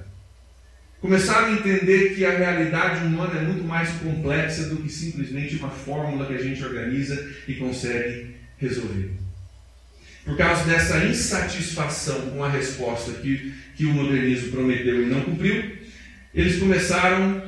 Começaram 1.00 1.48
a 1.48 1.52
entender 1.52 2.16
que 2.16 2.26
a 2.26 2.36
realidade 2.36 3.06
humana 3.06 3.40
é 3.40 3.44
muito 3.44 3.64
mais 3.64 3.90
complexa 4.00 4.68
do 4.70 4.78
que 4.78 4.90
simplesmente 4.90 5.56
uma 5.58 5.70
fórmula 5.70 6.26
que 6.26 6.34
a 6.34 6.42
gente 6.42 6.64
organiza 6.64 7.34
e 7.48 7.54
consegue 7.54 8.36
resolver. 8.58 9.12
Por 10.26 10.36
causa 10.36 10.64
dessa 10.66 11.06
insatisfação 11.06 12.32
com 12.32 12.44
a 12.44 12.50
resposta 12.50 13.12
que, 13.14 13.54
que 13.76 13.86
o 13.86 13.94
modernismo 13.94 14.52
prometeu 14.52 15.04
e 15.04 15.06
não 15.06 15.22
cumpriu, 15.22 15.78
eles 16.34 16.60
começaram 16.60 17.44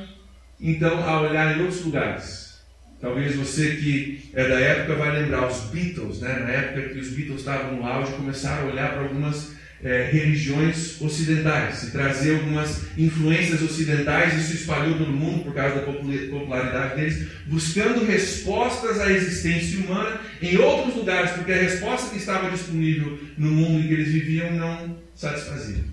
então 0.60 1.02
a 1.02 1.20
olhar 1.20 1.56
em 1.56 1.62
outros 1.62 1.84
lugares. 1.84 2.60
Talvez 3.00 3.34
você 3.34 3.76
que 3.76 4.30
é 4.32 4.46
da 4.48 4.60
época 4.60 4.94
vai 4.94 5.20
lembrar 5.20 5.48
os 5.48 5.60
Beatles, 5.70 6.20
né? 6.20 6.38
na 6.38 6.50
época 6.50 6.90
que 6.90 6.98
os 6.98 7.08
Beatles 7.08 7.40
estavam 7.40 7.76
no 7.76 7.86
auge, 7.86 8.12
começaram 8.12 8.68
a 8.68 8.72
olhar 8.72 8.92
para 8.92 9.02
algumas 9.02 9.52
é, 9.82 10.10
religiões 10.10 11.00
ocidentais 11.00 11.84
e 11.84 11.90
trazer 11.90 12.36
algumas 12.36 12.82
influências 12.98 13.62
ocidentais. 13.62 14.38
Isso 14.38 14.54
espalhou 14.54 14.96
pelo 14.96 15.12
mundo 15.12 15.44
por 15.44 15.54
causa 15.54 15.76
da 15.76 15.82
popularidade 15.82 16.96
deles, 16.96 17.28
buscando 17.46 18.04
respostas 18.04 19.00
à 19.00 19.10
existência 19.10 19.80
humana 19.80 20.20
em 20.42 20.56
outros 20.58 20.96
lugares, 20.96 21.30
porque 21.32 21.52
a 21.52 21.62
resposta 21.62 22.10
que 22.10 22.18
estava 22.18 22.50
disponível 22.50 23.18
no 23.38 23.50
mundo 23.50 23.80
em 23.80 23.88
que 23.88 23.94
eles 23.94 24.12
viviam 24.12 24.52
não 24.52 24.96
satisfazia. 25.14 25.84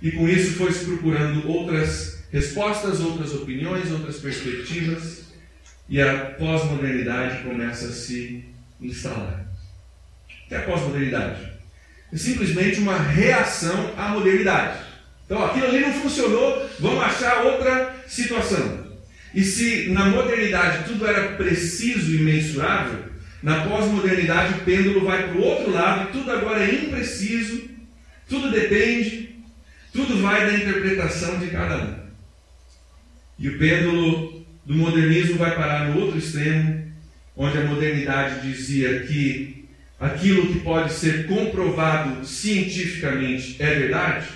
E 0.00 0.12
com 0.12 0.28
isso 0.28 0.52
foi 0.52 0.72
se 0.72 0.84
procurando 0.84 1.46
outras 1.48 2.24
respostas, 2.30 3.00
outras 3.00 3.34
opiniões, 3.34 3.90
outras 3.90 4.18
perspectivas, 4.18 5.28
e 5.88 6.00
a 6.00 6.36
pós-modernidade 6.38 7.42
começa 7.42 7.86
a 7.86 7.92
se 7.92 8.44
instalar. 8.80 9.46
O 10.44 10.48
que 10.48 10.54
é 10.54 10.58
a 10.58 10.62
pós-modernidade? 10.62 11.57
É 12.12 12.16
simplesmente 12.16 12.80
uma 12.80 12.98
reação 12.98 13.92
à 13.96 14.08
modernidade. 14.08 14.80
Então 15.26 15.44
aquilo 15.44 15.66
ali 15.66 15.80
não 15.80 15.92
funcionou, 15.92 16.68
vamos 16.80 17.02
achar 17.04 17.44
outra 17.44 17.94
situação. 18.06 18.88
E 19.34 19.44
se 19.44 19.90
na 19.90 20.06
modernidade 20.06 20.88
tudo 20.88 21.06
era 21.06 21.36
preciso 21.36 22.14
e 22.14 22.18
mensurável, 22.18 23.04
na 23.42 23.66
pós-modernidade 23.66 24.54
o 24.54 24.64
pêndulo 24.64 25.04
vai 25.04 25.28
para 25.28 25.38
o 25.38 25.42
outro 25.42 25.70
lado 25.70 26.10
tudo 26.12 26.30
agora 26.30 26.64
é 26.64 26.74
impreciso, 26.74 27.68
tudo 28.28 28.50
depende, 28.50 29.36
tudo 29.92 30.20
vai 30.22 30.46
da 30.46 30.54
interpretação 30.54 31.38
de 31.38 31.48
cada 31.48 31.76
um. 31.76 31.94
E 33.38 33.48
o 33.48 33.58
pêndulo 33.58 34.46
do 34.64 34.74
modernismo 34.74 35.36
vai 35.36 35.54
parar 35.54 35.88
no 35.88 36.00
outro 36.00 36.18
extremo, 36.18 36.90
onde 37.36 37.58
a 37.58 37.64
modernidade 37.64 38.40
dizia 38.40 39.00
que 39.00 39.57
aquilo 39.98 40.52
que 40.52 40.60
pode 40.60 40.92
ser 40.92 41.26
comprovado 41.26 42.24
cientificamente 42.24 43.56
é 43.58 43.74
verdade. 43.74 44.28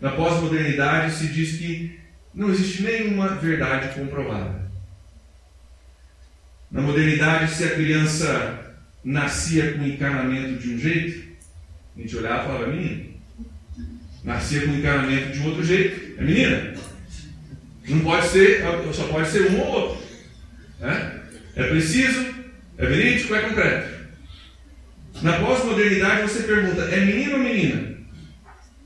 Na 0.00 0.12
pós-modernidade 0.12 1.14
se 1.14 1.28
diz 1.28 1.58
que 1.58 1.98
não 2.34 2.50
existe 2.50 2.82
nenhuma 2.82 3.28
verdade 3.28 3.94
comprovada. 3.94 4.70
Na 6.70 6.80
modernidade, 6.80 7.52
se 7.52 7.64
a 7.64 7.74
criança 7.74 8.76
nascia 9.02 9.72
com 9.72 9.84
encarnamento 9.84 10.62
de 10.62 10.74
um 10.74 10.78
jeito, 10.78 11.28
a 11.96 12.00
gente 12.00 12.16
olhava 12.16 12.42
e 12.42 12.46
falava, 12.46 12.66
menino, 12.68 13.14
nascia 14.22 14.62
com 14.62 14.72
encanamento 14.72 15.32
de 15.32 15.40
um 15.40 15.46
outro 15.46 15.64
jeito. 15.64 16.20
É 16.20 16.24
menina. 16.24 16.74
Não 17.88 18.00
pode 18.00 18.28
ser, 18.28 18.62
só 18.94 19.08
pode 19.08 19.28
ser 19.28 19.50
um 19.50 19.60
ou 19.60 19.66
outro. 19.66 20.06
Né? 20.78 21.20
É 21.56 21.64
preciso, 21.64 22.34
é 22.78 22.86
verídico, 22.86 23.34
é 23.34 23.40
concreto. 23.40 23.89
Na 25.22 25.38
pós-modernidade 25.38 26.22
você 26.22 26.42
pergunta, 26.44 26.82
é 26.82 27.04
menino 27.04 27.32
ou 27.34 27.38
menina? 27.40 27.98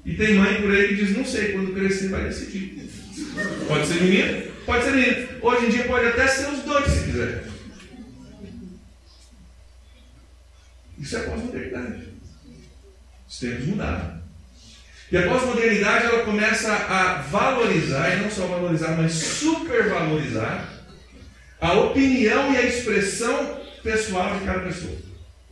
E 0.05 0.15
tem 0.15 0.35
mãe 0.35 0.61
por 0.61 0.71
aí 0.71 0.89
que 0.89 0.97
diz, 0.97 1.17
não 1.17 1.25
sei, 1.25 1.53
quando 1.53 1.73
crescer 1.73 2.09
vai 2.09 2.25
decidir. 2.25 2.91
Pode 3.69 3.87
ser 3.87 4.03
menino, 4.03 4.53
pode 4.67 4.85
ser 4.85 4.93
menino. 4.93 5.29
Hoje 5.41 5.67
em 5.67 5.71
dia 5.71 5.85
pode 5.85 6.07
até 6.07 6.27
ser 6.27 6.49
os 6.49 6.63
dois 6.63 6.87
se 6.87 7.05
quiser. 7.05 7.45
Isso 10.99 11.17
é 11.17 11.21
pós-modernidade. 11.21 12.09
Os 13.29 13.39
tempos 13.39 13.67
mudaram. 13.67 14.23
E 15.13 15.17
a 15.17 15.29
pós-modernidade 15.29 16.07
ela 16.07 16.25
começa 16.25 16.73
a 16.73 17.23
valorizar, 17.23 18.17
e 18.17 18.21
não 18.23 18.31
só 18.31 18.47
valorizar, 18.47 18.97
mas 18.97 19.13
supervalorizar 19.13 20.69
a 21.61 21.73
opinião 21.75 22.53
e 22.53 22.57
a 22.57 22.63
expressão 22.63 23.61
pessoal 23.83 24.39
de 24.39 24.45
cada 24.45 24.61
pessoa. 24.61 25.04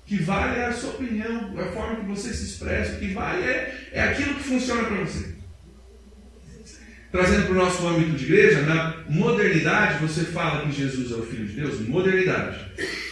Que 0.07 0.23
vale 0.23 0.61
é 0.61 0.67
a 0.67 0.73
sua 0.73 0.91
opinião, 0.91 1.55
a 1.59 1.67
forma 1.73 1.97
que 1.97 2.07
você 2.07 2.33
se 2.33 2.45
expressa, 2.45 2.97
o 2.97 2.99
que 2.99 3.15
vale 3.15 3.43
é, 3.43 3.91
é 3.93 4.03
aquilo 4.03 4.35
que 4.35 4.43
funciona 4.43 4.85
para 4.85 4.97
você. 4.97 5.33
Trazendo 7.11 7.47
para 7.47 7.53
o 7.53 7.59
nosso 7.59 7.87
âmbito 7.87 8.17
de 8.17 8.25
igreja, 8.25 8.63
na 8.63 8.97
modernidade, 9.09 10.05
você 10.07 10.25
fala 10.25 10.65
que 10.67 10.73
Jesus 10.73 11.13
é 11.13 11.15
o 11.15 11.27
Filho 11.27 11.47
de 11.47 11.61
Deus, 11.61 11.81
modernidade. 11.87 12.59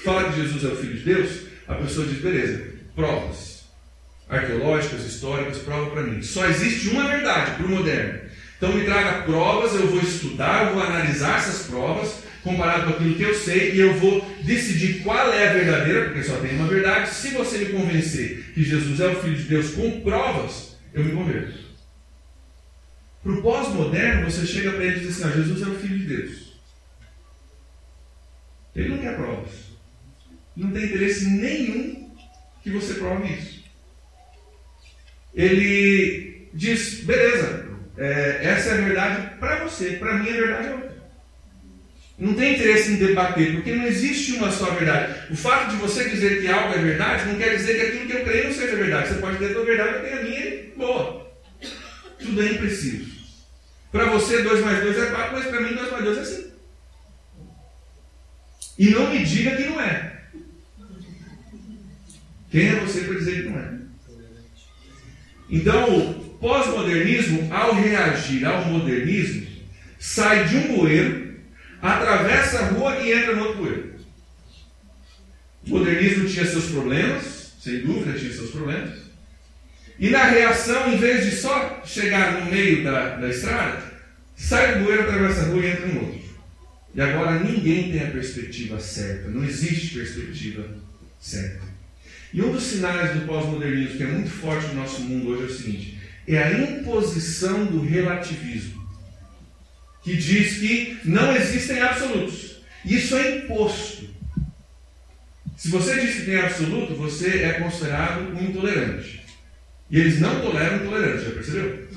Fala 0.04 0.30
que 0.30 0.40
Jesus 0.40 0.64
é 0.64 0.68
o 0.68 0.76
Filho 0.76 0.94
de 0.94 1.04
Deus, 1.04 1.30
a 1.68 1.74
pessoa 1.74 2.06
diz, 2.06 2.18
beleza, 2.18 2.64
provas 2.96 3.50
arqueológicas, 4.30 5.04
históricas, 5.04 5.58
prova 5.58 5.90
para 5.90 6.02
mim. 6.04 6.22
Só 6.22 6.46
existe 6.46 6.88
uma 6.90 7.08
verdade 7.08 7.56
para 7.56 7.66
o 7.66 7.68
moderno. 7.68 8.20
Então 8.56 8.72
me 8.72 8.84
traga 8.84 9.22
provas, 9.22 9.74
eu 9.74 9.88
vou 9.88 10.00
estudar, 10.00 10.68
eu 10.68 10.74
vou 10.74 10.82
analisar 10.82 11.38
essas 11.38 11.66
provas, 11.66 12.22
comparado 12.42 12.84
com 12.84 12.90
aquilo 12.90 13.14
que 13.14 13.22
eu 13.22 13.34
sei, 13.34 13.74
e 13.74 13.80
eu 13.80 13.94
vou 13.94 14.20
decidir 14.42 15.02
qual 15.02 15.32
é 15.32 15.48
a 15.48 15.52
verdadeira, 15.52 16.04
porque 16.06 16.22
só 16.22 16.36
tem 16.36 16.56
uma 16.56 16.68
verdade. 16.68 17.10
Se 17.10 17.30
você 17.30 17.58
me 17.58 17.66
convencer 17.66 18.52
que 18.54 18.62
Jesus 18.62 19.00
é 19.00 19.08
o 19.08 19.20
Filho 19.20 19.36
de 19.36 19.44
Deus 19.44 19.70
com 19.74 20.00
provas, 20.00 20.76
eu 20.92 21.04
me 21.04 21.12
converto. 21.12 21.70
Para 23.22 23.32
o 23.32 23.42
pós-moderno, 23.42 24.30
você 24.30 24.46
chega 24.46 24.72
para 24.72 24.84
ele 24.84 24.96
e 24.96 25.00
diz 25.00 25.10
assim: 25.10 25.28
ah, 25.28 25.36
Jesus 25.36 25.62
é 25.62 25.70
o 25.70 25.78
Filho 25.78 25.98
de 25.98 26.06
Deus. 26.06 26.50
Ele 28.74 28.88
não 28.88 28.98
quer 28.98 29.16
provas. 29.16 29.70
Não 30.56 30.70
tem 30.70 30.84
interesse 30.84 31.28
nenhum 31.28 32.10
que 32.62 32.70
você 32.70 32.94
prove 32.94 33.32
isso. 33.32 33.64
Ele 35.34 36.48
diz: 36.54 37.04
beleza, 37.04 37.68
é, 37.96 38.40
essa 38.42 38.70
é 38.70 38.72
a 38.72 38.80
verdade 38.80 39.38
para 39.38 39.64
você, 39.64 39.92
para 39.92 40.18
mim 40.18 40.28
a 40.28 40.32
verdade 40.32 40.68
é 40.68 40.72
outra. 40.72 40.89
Não 42.20 42.34
tem 42.34 42.54
interesse 42.54 42.92
em 42.92 42.96
debater, 42.96 43.54
porque 43.54 43.74
não 43.74 43.86
existe 43.86 44.32
uma 44.32 44.52
só 44.52 44.66
verdade. 44.72 45.32
O 45.32 45.36
fato 45.36 45.70
de 45.70 45.76
você 45.76 46.06
dizer 46.06 46.42
que 46.42 46.48
algo 46.48 46.74
é 46.74 46.78
verdade 46.82 47.26
não 47.26 47.36
quer 47.36 47.56
dizer 47.56 47.76
que 47.76 47.86
aquilo 47.86 48.06
que 48.06 48.16
eu 48.18 48.24
creio 48.24 48.44
não 48.44 48.54
seja 48.54 48.76
verdade. 48.76 49.08
Você 49.08 49.14
pode 49.14 49.38
ter 49.38 49.46
a 49.46 49.52
tua 49.54 49.64
verdade, 49.64 49.94
eu 49.94 50.02
tenho 50.02 50.20
a 50.20 50.22
minha 50.22 50.62
boa. 50.76 51.32
Tudo 52.18 52.42
é 52.42 52.52
impreciso. 52.52 53.10
Para 53.90 54.04
você, 54.10 54.42
2 54.42 54.64
mais 54.64 54.82
2 54.82 54.98
é 54.98 55.06
4, 55.06 55.32
mas 55.32 55.46
para 55.46 55.60
mim, 55.62 55.74
2 55.74 55.90
mais 55.90 56.04
2 56.04 56.18
é 56.18 56.24
5. 56.24 56.50
E 58.78 58.90
não 58.90 59.10
me 59.10 59.24
diga 59.24 59.56
que 59.56 59.64
não 59.64 59.80
é. 59.80 60.12
Quem 62.50 62.68
é 62.68 62.74
você 62.74 63.00
para 63.00 63.14
dizer 63.14 63.42
que 63.44 63.48
não 63.48 63.58
é? 63.58 63.80
Então, 65.48 65.98
o 65.98 66.14
pós-modernismo, 66.38 67.52
ao 67.52 67.74
reagir 67.74 68.44
ao 68.44 68.66
modernismo, 68.66 69.46
sai 69.98 70.46
de 70.48 70.56
um 70.56 70.76
bueiro, 70.76 71.19
atravessa 71.80 72.60
a 72.60 72.66
rua 72.68 72.96
e 72.98 73.12
entra 73.12 73.34
no 73.34 73.42
outro 73.42 73.62
bueiro. 73.62 73.94
O 75.66 75.70
modernismo 75.70 76.28
tinha 76.28 76.46
seus 76.46 76.66
problemas, 76.66 77.54
sem 77.60 77.80
dúvida 77.80 78.18
tinha 78.18 78.32
seus 78.32 78.50
problemas. 78.50 78.98
E 79.98 80.08
na 80.08 80.24
reação, 80.24 80.92
em 80.92 80.96
vez 80.96 81.26
de 81.26 81.32
só 81.32 81.82
chegar 81.84 82.40
no 82.40 82.50
meio 82.50 82.82
da, 82.82 83.16
da 83.16 83.28
estrada, 83.28 83.82
sai 84.34 84.78
do 84.78 84.84
bueiro, 84.84 85.02
atravessa 85.02 85.42
a 85.42 85.44
rua 85.46 85.62
e 85.62 85.70
entra 85.70 85.86
no 85.86 86.00
outro. 86.00 86.20
E 86.94 87.00
agora 87.00 87.38
ninguém 87.38 87.92
tem 87.92 88.02
a 88.02 88.10
perspectiva 88.10 88.80
certa, 88.80 89.28
não 89.28 89.44
existe 89.44 89.94
perspectiva 89.94 90.66
certa. 91.20 91.60
E 92.32 92.42
um 92.42 92.52
dos 92.52 92.62
sinais 92.62 93.14
do 93.14 93.26
pós-modernismo 93.26 93.96
que 93.96 94.02
é 94.02 94.06
muito 94.06 94.30
forte 94.30 94.68
no 94.68 94.74
nosso 94.74 95.02
mundo 95.02 95.30
hoje 95.30 95.42
é 95.42 95.46
o 95.46 95.56
seguinte: 95.56 95.98
é 96.26 96.38
a 96.38 96.52
imposição 96.52 97.66
do 97.66 97.80
relativismo, 97.80 98.79
que 100.02 100.16
diz 100.16 100.58
que 100.58 100.98
não 101.04 101.34
existem 101.36 101.80
absolutos. 101.80 102.60
Isso 102.84 103.16
é 103.16 103.38
imposto. 103.38 104.08
Se 105.56 105.68
você 105.68 106.00
diz 106.00 106.16
que 106.16 106.24
tem 106.24 106.38
absoluto, 106.38 106.94
você 106.94 107.42
é 107.42 107.52
considerado 107.54 108.34
um 108.34 108.42
intolerante. 108.42 109.20
E 109.90 109.98
eles 109.98 110.20
não 110.20 110.40
toleram 110.40 110.76
intolerância, 110.76 111.28
já 111.28 111.34
percebeu? 111.34 111.88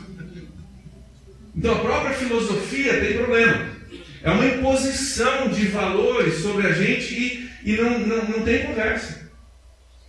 Então 1.56 1.76
a 1.76 1.80
própria 1.80 2.14
filosofia 2.16 3.00
tem 3.00 3.18
problema. 3.18 3.74
É 4.22 4.32
uma 4.32 4.46
imposição 4.46 5.50
de 5.50 5.68
valores 5.68 6.42
sobre 6.42 6.68
a 6.68 6.74
gente 6.74 7.14
e, 7.14 7.50
e 7.64 7.78
não, 7.78 8.00
não, 8.00 8.24
não 8.26 8.44
tem 8.44 8.66
conversa. 8.66 9.30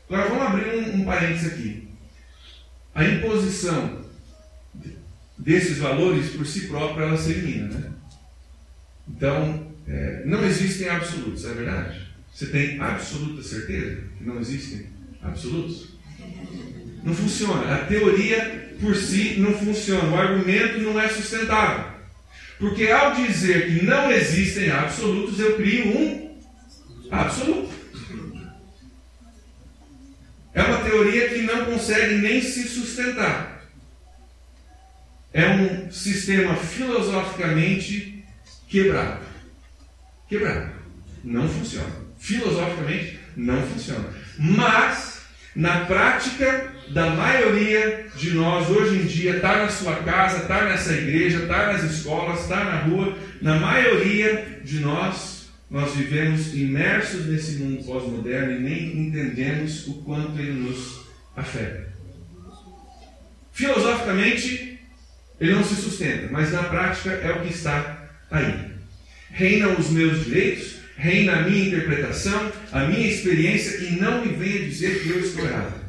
Agora 0.08 0.28
vamos 0.28 0.46
abrir 0.46 0.70
um, 0.76 1.00
um 1.00 1.04
parênteses 1.04 1.52
aqui. 1.52 1.88
A 2.94 3.04
imposição 3.04 4.03
desses 5.44 5.78
valores 5.78 6.30
por 6.30 6.46
si 6.46 6.66
própria 6.68 7.04
ela 7.04 7.18
se 7.18 7.32
elimina. 7.32 7.68
Né? 7.68 7.92
Então, 9.06 9.66
é, 9.86 10.22
não 10.24 10.42
existem 10.44 10.88
absolutos, 10.88 11.44
é 11.44 11.52
verdade? 11.52 12.00
Você 12.32 12.46
tem 12.46 12.80
absoluta 12.80 13.42
certeza 13.42 14.02
que 14.16 14.24
não 14.24 14.40
existem 14.40 14.86
absolutos? 15.22 15.94
Não 17.04 17.14
funciona. 17.14 17.74
A 17.74 17.84
teoria 17.84 18.74
por 18.80 18.96
si 18.96 19.36
não 19.38 19.52
funciona. 19.52 20.10
O 20.10 20.18
argumento 20.18 20.80
não 20.80 20.98
é 20.98 21.06
sustentável. 21.08 21.92
Porque 22.58 22.88
ao 22.88 23.14
dizer 23.14 23.66
que 23.66 23.84
não 23.84 24.10
existem 24.10 24.70
absolutos, 24.70 25.38
eu 25.38 25.56
crio 25.56 25.96
um 25.96 26.38
absoluto. 27.10 27.74
É 30.54 30.62
uma 30.62 30.78
teoria 30.78 31.28
que 31.28 31.42
não 31.42 31.66
consegue 31.66 32.14
nem 32.16 32.40
se 32.40 32.66
sustentar. 32.66 33.53
É 35.34 35.48
um 35.48 35.90
sistema 35.90 36.54
filosoficamente 36.54 38.24
quebrado. 38.68 39.20
Quebrado. 40.28 40.70
Não 41.24 41.48
funciona. 41.48 41.92
Filosoficamente 42.18 43.18
não 43.36 43.60
funciona. 43.62 44.08
Mas, 44.38 45.22
na 45.56 45.86
prática, 45.86 46.72
da 46.90 47.10
maioria 47.10 48.06
de 48.16 48.30
nós 48.30 48.70
hoje 48.70 49.02
em 49.02 49.06
dia 49.06 49.36
está 49.36 49.56
na 49.56 49.68
sua 49.68 49.96
casa, 49.96 50.42
está 50.42 50.64
nessa 50.66 50.92
igreja, 50.92 51.42
está 51.42 51.72
nas 51.72 51.82
escolas, 51.82 52.42
está 52.42 52.62
na 52.64 52.80
rua. 52.82 53.18
Na 53.42 53.58
maioria 53.58 54.60
de 54.64 54.78
nós, 54.78 55.48
nós 55.68 55.94
vivemos 55.94 56.54
imersos 56.54 57.26
nesse 57.26 57.56
mundo 57.56 57.84
pós-moderno 57.84 58.52
e 58.52 58.60
nem 58.60 59.08
entendemos 59.08 59.88
o 59.88 59.94
quanto 60.02 60.38
ele 60.38 60.52
nos 60.52 61.06
afeta. 61.36 61.92
Filosoficamente, 63.52 64.73
ele 65.40 65.54
não 65.54 65.64
se 65.64 65.74
sustenta, 65.74 66.28
mas 66.30 66.52
na 66.52 66.62
prática 66.64 67.10
é 67.10 67.32
o 67.32 67.42
que 67.42 67.52
está 67.52 68.08
aí. 68.30 68.72
Reinam 69.30 69.78
os 69.78 69.90
meus 69.90 70.24
direitos, 70.24 70.76
reina 70.96 71.36
a 71.36 71.42
minha 71.42 71.66
interpretação, 71.66 72.52
a 72.72 72.84
minha 72.84 73.06
experiência, 73.06 73.78
e 73.78 73.96
não 74.00 74.24
me 74.24 74.32
venha 74.32 74.60
dizer 74.60 75.02
que 75.02 75.10
eu 75.10 75.20
estou 75.20 75.44
errado. 75.44 75.84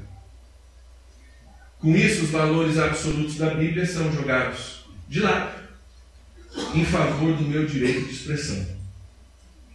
Com 1.79 1.95
isso, 1.95 2.23
os 2.23 2.31
valores 2.31 2.79
absolutos 2.79 3.37
da 3.37 3.53
Bíblia 3.53 3.85
são 3.85 4.11
jogados 4.11 4.85
de 5.07 5.19
lado 5.19 5.65
em 6.73 6.85
favor 6.85 7.35
do 7.35 7.43
meu 7.43 7.65
direito 7.65 8.05
de 8.05 8.13
expressão. 8.13 8.65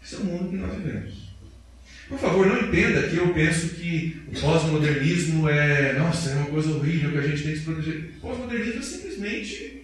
Esse 0.03 0.17
é 0.17 0.19
o 0.19 0.25
mundo 0.25 0.51
que 0.51 0.57
nós 0.57 0.75
vivemos. 0.75 1.30
Por 2.11 2.19
favor, 2.19 2.45
não 2.45 2.59
entenda 2.59 3.05
que 3.05 3.17
eu 3.17 3.29
penso 3.29 3.69
que 3.77 4.21
o 4.27 4.41
pós-modernismo 4.41 5.49
é, 5.49 5.93
nossa, 5.93 6.31
é 6.31 6.35
uma 6.35 6.47
coisa 6.47 6.71
horrível 6.71 7.13
que 7.13 7.19
a 7.19 7.23
gente 7.23 7.43
tem 7.45 7.53
que 7.53 7.59
se 7.61 7.65
proteger. 7.65 8.11
O 8.19 8.21
pós-modernismo 8.21 8.81
é 8.81 8.83
simplesmente 8.83 9.83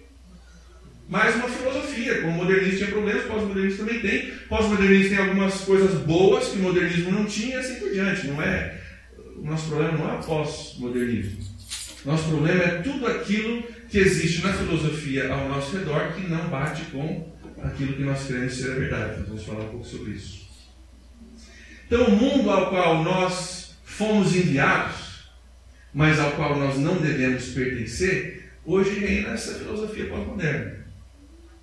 mais 1.07 1.35
uma 1.35 1.47
filosofia. 1.47 2.21
Como 2.21 2.33
o 2.33 2.43
modernismo 2.43 2.77
tinha 2.79 2.89
problemas, 2.89 3.23
o 3.23 3.27
pós-modernismo 3.29 3.85
também 3.85 4.01
tem. 4.01 4.29
O 4.29 4.47
pós-modernismo 4.49 5.09
tem 5.09 5.25
algumas 5.25 5.61
coisas 5.61 6.01
boas 6.01 6.49
que 6.49 6.57
o 6.57 6.63
modernismo 6.63 7.11
não 7.13 7.23
tinha 7.23 7.55
e 7.55 7.59
assim 7.59 7.75
por 7.75 7.91
diante. 7.91 8.27
Não 8.27 8.41
é, 8.41 8.77
o 9.37 9.45
nosso 9.45 9.69
problema 9.69 9.97
não 9.97 10.09
é 10.09 10.19
o 10.19 10.23
pós-modernismo. 10.23 11.37
Nosso 12.03 12.27
problema 12.27 12.61
é 12.61 12.81
tudo 12.81 13.07
aquilo 13.07 13.63
que 13.87 13.99
existe 13.99 14.41
na 14.41 14.51
filosofia 14.51 15.31
ao 15.31 15.47
nosso 15.47 15.77
redor 15.77 16.11
que 16.11 16.27
não 16.27 16.49
bate 16.49 16.81
com 16.91 17.33
aquilo 17.63 17.93
que 17.93 18.03
nós 18.03 18.27
queremos 18.27 18.53
ser 18.53 18.71
a 18.71 18.75
verdade. 18.75 19.19
Nós 19.19 19.27
vamos 19.29 19.43
falar 19.45 19.63
um 19.63 19.69
pouco 19.69 19.85
sobre 19.85 20.11
isso. 20.11 20.46
Então, 21.87 22.05
o 22.05 22.11
mundo 22.11 22.49
ao 22.49 22.69
qual 22.69 23.01
nós 23.01 23.77
fomos 23.85 24.35
enviados, 24.35 25.29
mas 25.93 26.19
ao 26.19 26.31
qual 26.33 26.59
nós 26.59 26.77
não 26.77 27.01
devemos 27.01 27.45
pertencer, 27.45 28.51
hoje 28.65 28.99
reina 28.99 29.29
essa 29.29 29.53
filosofia 29.55 30.07
pós-moderna. 30.07 30.85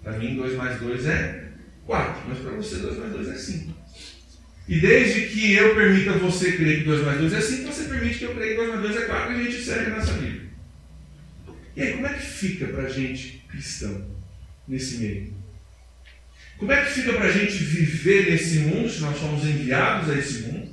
Para 0.02 0.18
mim, 0.18 0.34
2 0.34 0.56
mais 0.56 0.80
2 0.80 1.06
é 1.06 1.48
4, 1.84 2.22
mas 2.26 2.38
para 2.38 2.52
você, 2.52 2.76
2 2.76 2.98
mais 2.98 3.12
2 3.12 3.28
é 3.28 3.34
5. 3.34 3.74
E 4.66 4.80
desde 4.80 5.26
que 5.26 5.52
eu 5.52 5.74
permita 5.74 6.12
você 6.12 6.52
crer 6.52 6.78
que 6.78 6.84
2 6.84 7.04
mais 7.04 7.20
2 7.20 7.32
é 7.34 7.40
5, 7.42 7.70
você 7.70 7.84
permite 7.84 8.18
que 8.18 8.24
eu 8.24 8.34
creia 8.34 8.52
que 8.52 8.56
2 8.56 8.68
mais 8.70 8.82
2 8.82 8.96
é 8.96 9.06
4 9.06 9.32
e 9.32 9.34
a 9.34 9.44
gente 9.44 9.62
segue 9.62 9.90
nessa 9.90 10.12
Bíblia. 10.14 10.42
E 11.76 11.82
aí, 11.82 11.92
como 11.92 12.06
é 12.06 12.14
que 12.14 12.22
fica 12.22 12.66
para 12.68 12.84
a 12.84 12.88
gente 12.88 13.44
cristão 13.46 14.10
nesse 14.66 14.96
meio? 14.98 15.33
Como 16.58 16.72
é 16.72 16.84
que 16.84 16.92
fica 16.92 17.12
para 17.12 17.26
a 17.26 17.32
gente 17.32 17.52
viver 17.52 18.30
nesse 18.30 18.58
mundo, 18.60 18.88
se 18.88 19.00
nós 19.00 19.18
somos 19.18 19.44
enviados 19.44 20.10
a 20.10 20.18
esse 20.18 20.42
mundo? 20.42 20.72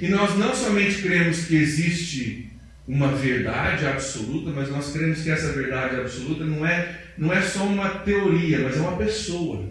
E 0.00 0.08
nós 0.08 0.36
não 0.36 0.54
somente 0.54 1.02
cremos 1.02 1.46
que 1.46 1.56
existe 1.56 2.50
uma 2.86 3.12
verdade 3.14 3.86
absoluta, 3.86 4.50
mas 4.50 4.70
nós 4.70 4.92
cremos 4.92 5.22
que 5.22 5.30
essa 5.30 5.52
verdade 5.52 5.96
absoluta 5.96 6.44
não 6.44 6.66
é, 6.66 7.00
não 7.18 7.32
é 7.32 7.42
só 7.42 7.64
uma 7.64 7.90
teoria, 7.90 8.60
mas 8.60 8.76
é 8.76 8.80
uma 8.80 8.96
pessoa. 8.96 9.68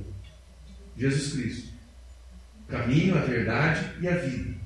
Jesus 0.97 1.33
Cristo. 1.33 1.67
Caminho, 2.67 3.17
a 3.17 3.21
verdade 3.21 3.81
e 4.01 4.07
a 4.07 4.15
vida. 4.15 4.57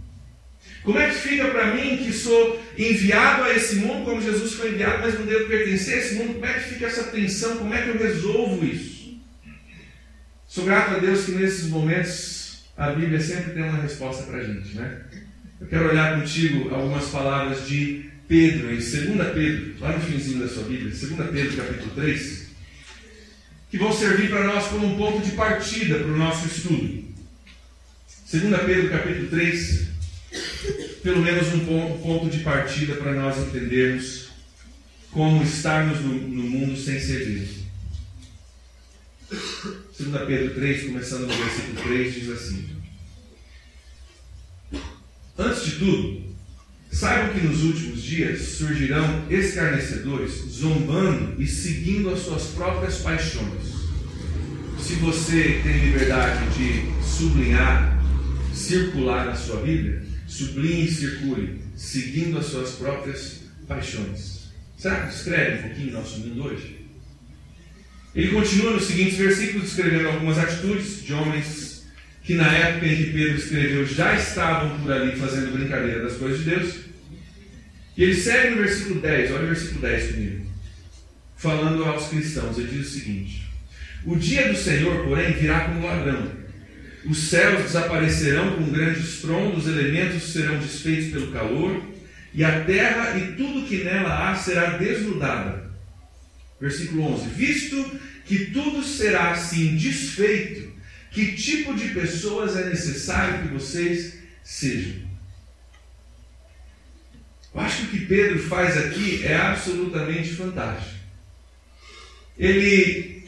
Como 0.83 0.97
é 0.97 1.09
que 1.09 1.15
fica 1.15 1.47
para 1.49 1.75
mim 1.75 1.97
que 1.97 2.11
sou 2.11 2.61
enviado 2.77 3.43
a 3.43 3.55
esse 3.55 3.75
mundo 3.75 4.05
como 4.05 4.21
Jesus 4.21 4.53
foi 4.53 4.71
enviado, 4.73 4.99
mas 5.01 5.17
não 5.17 5.25
devo 5.25 5.47
pertencer 5.47 5.95
a 5.95 5.97
esse 5.97 6.15
mundo? 6.15 6.33
Como 6.33 6.45
é 6.45 6.53
que 6.53 6.73
fica 6.73 6.87
essa 6.87 7.03
tensão? 7.05 7.57
Como 7.57 7.73
é 7.73 7.81
que 7.81 7.89
eu 7.89 7.97
resolvo 7.97 8.65
isso? 8.65 8.90
Sou 10.51 10.65
grato 10.65 10.95
a 10.95 10.99
Deus 10.99 11.23
que 11.23 11.31
nesses 11.31 11.69
momentos 11.69 12.63
a 12.75 12.91
Bíblia 12.91 13.21
sempre 13.21 13.53
tem 13.53 13.63
uma 13.63 13.81
resposta 13.81 14.23
para 14.23 14.39
a 14.39 14.43
gente, 14.43 14.75
né? 14.75 15.01
Eu 15.61 15.67
quero 15.67 15.87
olhar 15.87 16.19
contigo 16.19 16.75
algumas 16.75 17.05
palavras 17.05 17.65
de 17.65 18.09
Pedro, 18.27 18.69
em 18.69 18.75
2 18.75 18.83
Pedro, 19.33 19.75
lá 19.79 19.93
no 19.93 20.01
finzinho 20.01 20.39
da 20.39 20.49
sua 20.49 20.63
Bíblia, 20.63 20.89
2 20.89 21.31
Pedro 21.31 21.55
capítulo 21.55 21.91
3, 21.95 22.47
que 23.69 23.77
vão 23.77 23.93
servir 23.93 24.29
para 24.29 24.43
nós 24.43 24.67
como 24.67 24.87
um 24.87 24.97
ponto 24.97 25.25
de 25.25 25.31
partida 25.37 25.99
para 25.99 26.11
o 26.11 26.17
nosso 26.17 26.45
estudo. 26.45 27.05
2 28.29 28.61
Pedro 28.65 28.89
capítulo 28.89 29.27
3, 29.29 29.87
pelo 31.01 31.21
menos 31.21 31.47
um 31.53 31.97
ponto 32.01 32.29
de 32.29 32.43
partida 32.43 32.95
para 32.95 33.13
nós 33.13 33.37
entendermos 33.37 34.31
como 35.11 35.43
estarmos 35.43 36.01
no, 36.01 36.13
no 36.13 36.43
mundo 36.43 36.77
sem 36.77 36.99
ser 36.99 37.23
visto. 37.23 37.61
2 40.01 40.25
Pedro 40.25 40.55
3, 40.55 40.83
começando 40.85 41.27
no 41.27 41.33
versículo 41.33 41.83
3, 41.83 42.13
diz 42.13 42.29
assim: 42.29 42.65
Antes 45.37 45.65
de 45.65 45.71
tudo, 45.77 46.23
saibam 46.91 47.33
que 47.33 47.45
nos 47.45 47.63
últimos 47.63 48.01
dias 48.01 48.41
surgirão 48.41 49.27
escarnecedores, 49.29 50.31
zombando 50.49 51.39
e 51.39 51.45
seguindo 51.45 52.09
as 52.09 52.21
suas 52.21 52.47
próprias 52.47 52.97
paixões. 52.97 53.81
Se 54.79 54.95
você 54.95 55.61
tem 55.63 55.85
liberdade 55.85 56.49
de 56.57 57.05
sublinhar, 57.05 58.01
circular 58.53 59.27
na 59.27 59.35
sua 59.35 59.61
Bíblia, 59.61 60.03
sublinhe 60.27 60.85
e 60.85 60.91
circule, 60.91 61.61
seguindo 61.75 62.39
as 62.39 62.47
suas 62.47 62.71
próprias 62.71 63.41
paixões. 63.67 64.51
Será 64.77 65.05
que 65.05 65.13
escreve 65.13 65.59
um 65.59 65.69
pouquinho 65.69 65.93
nosso 65.93 66.19
mundo 66.21 66.45
hoje? 66.45 66.80
Ele 68.15 68.29
continua 68.29 68.71
nos 68.71 68.85
seguintes 68.85 69.17
versículos 69.17 69.63
descrevendo 69.63 70.09
algumas 70.09 70.37
atitudes 70.37 71.03
de 71.03 71.13
homens 71.13 71.85
que 72.23 72.35
na 72.35 72.51
época 72.51 72.85
em 72.85 72.95
que 72.95 73.11
Pedro 73.11 73.35
escreveu 73.35 73.85
já 73.85 74.15
estavam 74.15 74.79
por 74.79 74.91
ali 74.91 75.15
fazendo 75.15 75.57
brincadeira 75.57 76.03
das 76.03 76.17
coisas 76.17 76.39
de 76.39 76.49
Deus. 76.49 76.75
E 77.97 78.03
ele 78.03 78.15
segue 78.15 78.51
no 78.51 78.61
versículo 78.61 79.01
10, 79.01 79.31
olha 79.31 79.43
o 79.43 79.47
versículo 79.47 79.81
10 79.81 80.11
comigo. 80.11 80.45
Falando 81.37 81.83
aos 81.85 82.07
cristãos, 82.09 82.57
ele 82.57 82.67
diz 82.67 82.87
o 82.87 82.99
seguinte: 82.99 83.47
O 84.05 84.15
dia 84.15 84.47
do 84.47 84.57
Senhor, 84.57 85.03
porém, 85.03 85.33
virá 85.33 85.61
como 85.61 85.85
ladrão 85.85 86.41
os 87.05 87.17
céus 87.17 87.63
desaparecerão 87.63 88.51
com 88.55 88.71
grandes 88.71 89.15
estrondo, 89.15 89.57
os 89.57 89.67
elementos 89.67 90.31
serão 90.31 90.59
desfeitos 90.59 91.11
pelo 91.11 91.31
calor, 91.31 91.81
e 92.33 92.43
a 92.43 92.63
terra 92.63 93.17
e 93.17 93.33
tudo 93.33 93.65
que 93.67 93.83
nela 93.83 94.29
há 94.29 94.35
será 94.35 94.77
desnudada. 94.77 95.70
Versículo 96.61 97.11
11: 97.13 97.29
Visto 97.29 97.99
que 98.25 98.51
tudo 98.51 98.83
será 98.83 99.31
assim 99.31 99.75
desfeito, 99.75 100.71
que 101.09 101.33
tipo 101.33 101.73
de 101.73 101.89
pessoas 101.89 102.55
é 102.55 102.69
necessário 102.69 103.41
que 103.41 103.53
vocês 103.53 104.19
sejam? 104.43 105.09
Eu 107.53 107.59
acho 107.59 107.77
que 107.77 107.83
o 107.83 107.99
que 107.99 108.05
Pedro 108.05 108.39
faz 108.39 108.77
aqui 108.77 109.25
é 109.25 109.35
absolutamente 109.35 110.29
fantástico. 110.35 111.01
Ele 112.37 113.25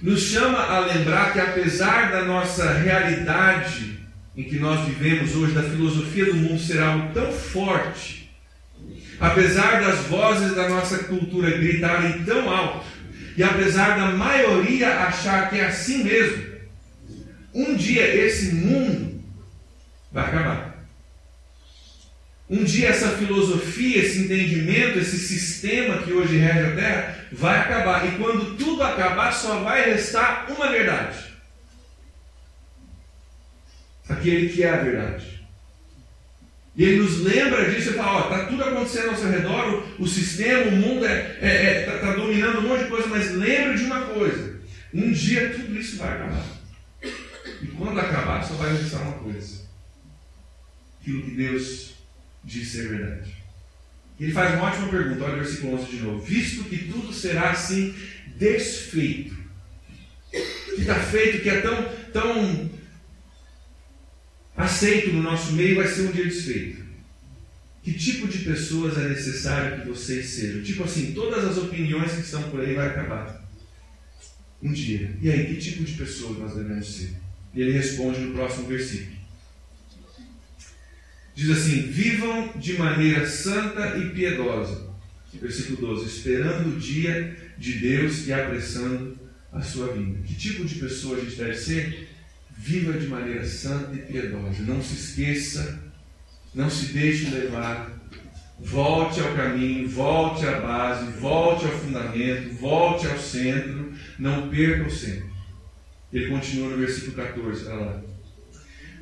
nos 0.00 0.22
chama 0.22 0.58
a 0.58 0.80
lembrar 0.80 1.32
que, 1.32 1.40
apesar 1.40 2.10
da 2.10 2.24
nossa 2.24 2.72
realidade 2.72 3.98
em 4.34 4.44
que 4.44 4.58
nós 4.58 4.86
vivemos 4.86 5.34
hoje, 5.34 5.52
da 5.52 5.62
filosofia 5.62 6.26
do 6.26 6.34
mundo 6.34 6.60
ser 6.60 6.80
algo 6.80 7.12
tão 7.12 7.32
forte, 7.32 8.25
apesar 9.20 9.80
das 9.80 10.00
vozes 10.06 10.54
da 10.54 10.68
nossa 10.68 10.98
cultura 11.04 11.50
gritarem 11.50 12.24
tão 12.24 12.50
alto, 12.50 12.86
e 13.36 13.42
apesar 13.42 13.98
da 13.98 14.06
maioria 14.12 14.88
achar 15.00 15.50
que 15.50 15.58
é 15.58 15.66
assim 15.66 16.04
mesmo, 16.04 16.44
um 17.54 17.74
dia 17.74 18.06
esse 18.14 18.54
mundo 18.54 19.22
vai 20.12 20.24
acabar. 20.24 20.76
Um 22.48 22.62
dia 22.62 22.88
essa 22.88 23.08
filosofia, 23.10 24.02
esse 24.02 24.20
entendimento, 24.20 24.98
esse 24.98 25.18
sistema 25.18 26.02
que 26.02 26.12
hoje 26.12 26.36
rege 26.36 26.60
a 26.60 26.76
Terra 26.76 27.26
vai 27.32 27.58
acabar. 27.58 28.06
E 28.06 28.16
quando 28.18 28.56
tudo 28.56 28.82
acabar, 28.84 29.32
só 29.32 29.58
vai 29.60 29.90
restar 29.90 30.46
uma 30.48 30.70
verdade. 30.70 31.18
Aquele 34.08 34.48
que 34.48 34.62
é 34.62 34.70
a 34.70 34.76
verdade. 34.76 35.35
E 36.76 36.84
ele 36.84 37.02
nos 37.02 37.20
lembra 37.22 37.70
disso 37.70 37.90
e 37.90 37.94
fala: 37.94 38.24
está 38.24 38.46
tudo 38.46 38.62
acontecendo 38.62 39.10
ao 39.10 39.16
seu 39.16 39.30
redor, 39.30 39.94
o, 39.98 40.02
o 40.02 40.06
sistema, 40.06 40.66
o 40.66 40.76
mundo 40.76 41.06
está 41.06 41.16
é, 41.16 41.38
é, 41.40 41.72
é, 41.72 41.82
tá, 41.82 41.98
tá 41.98 42.12
dominando 42.14 42.58
um 42.58 42.68
monte 42.68 42.84
de 42.84 42.90
coisa, 42.90 43.08
mas 43.08 43.32
lembre 43.32 43.78
de 43.78 43.84
uma 43.84 44.02
coisa: 44.06 44.60
um 44.92 45.10
dia 45.10 45.50
tudo 45.50 45.78
isso 45.78 45.96
vai 45.96 46.12
acabar. 46.12 46.44
E 47.62 47.66
quando 47.68 47.98
acabar, 47.98 48.44
só 48.44 48.54
vai 48.54 48.76
restar 48.76 49.00
uma 49.02 49.18
coisa: 49.18 49.62
aquilo 51.00 51.22
que 51.22 51.30
Deus 51.30 51.94
diz 52.44 52.68
ser 52.68 52.88
verdade. 52.88 53.34
Ele 54.20 54.32
faz 54.32 54.54
uma 54.54 54.64
ótima 54.64 54.88
pergunta, 54.88 55.24
olha 55.24 55.34
o 55.34 55.38
versículo 55.38 55.74
11 55.78 55.90
de 55.90 56.02
novo. 56.02 56.24
Visto 56.24 56.64
que 56.64 56.78
tudo 56.90 57.12
será 57.12 57.50
assim 57.50 57.94
desfeito, 58.36 59.36
que 60.30 60.80
está 60.80 60.94
feito, 60.94 61.42
que 61.42 61.50
é 61.50 61.60
tão, 61.60 61.88
tão 62.12 62.70
aceito 64.56 65.12
no 65.12 65.22
nosso 65.22 65.52
meio, 65.52 65.76
vai 65.76 65.86
ser 65.86 66.02
um 66.02 66.12
dia 66.12 66.24
desfeito. 66.24 66.84
Que 67.82 67.92
tipo 67.92 68.26
de 68.26 68.38
pessoas 68.38 68.98
é 68.98 69.08
necessário 69.08 69.80
que 69.80 69.88
vocês 69.88 70.26
sejam? 70.30 70.62
Tipo 70.62 70.84
assim, 70.84 71.12
todas 71.12 71.44
as 71.44 71.56
opiniões 71.56 72.12
que 72.12 72.20
estão 72.20 72.42
por 72.50 72.60
aí 72.60 72.74
vai 72.74 72.88
acabar. 72.88 73.44
Um 74.62 74.72
dia. 74.72 75.16
E 75.22 75.30
aí, 75.30 75.46
que 75.46 75.60
tipo 75.60 75.84
de 75.84 75.92
pessoas 75.92 76.38
nós 76.38 76.54
devemos 76.56 76.96
ser? 76.96 77.14
E 77.54 77.60
ele 77.60 77.72
responde 77.72 78.18
no 78.20 78.34
próximo 78.34 78.66
versículo. 78.66 79.16
Diz 81.34 81.50
assim: 81.50 81.82
vivam 81.82 82.52
de 82.56 82.72
maneira 82.72 83.26
santa 83.26 83.98
e 83.98 84.10
piedosa. 84.10 84.86
Versículo 85.34 85.94
12: 85.94 86.06
esperando 86.06 86.74
o 86.74 86.80
dia 86.80 87.36
de 87.58 87.72
Deus 87.74 88.26
e 88.26 88.32
apressando 88.32 89.18
a 89.52 89.60
sua 89.60 89.92
vinda. 89.92 90.18
Que 90.26 90.34
tipo 90.34 90.64
de 90.64 90.76
pessoa 90.76 91.18
a 91.18 91.20
gente 91.20 91.36
deve 91.36 91.54
ser? 91.54 92.05
Viva 92.58 92.98
de 92.98 93.06
maneira 93.06 93.44
santa 93.46 93.94
e 93.94 93.98
piedosa. 93.98 94.62
Não 94.62 94.82
se 94.82 94.94
esqueça, 94.94 95.78
não 96.54 96.70
se 96.70 96.92
deixe 96.92 97.30
levar. 97.30 97.90
Volte 98.58 99.20
ao 99.20 99.34
caminho, 99.34 99.86
volte 99.88 100.46
à 100.46 100.60
base, 100.60 101.10
volte 101.20 101.66
ao 101.66 101.72
fundamento, 101.72 102.54
volte 102.54 103.06
ao 103.06 103.18
centro. 103.18 103.92
Não 104.18 104.48
perca 104.48 104.88
o 104.88 104.90
centro. 104.90 105.30
Ele 106.12 106.30
continua 106.30 106.70
no 106.70 106.78
versículo 106.78 107.12
14, 107.12 107.66
olha 107.66 107.74
lá. 107.76 108.00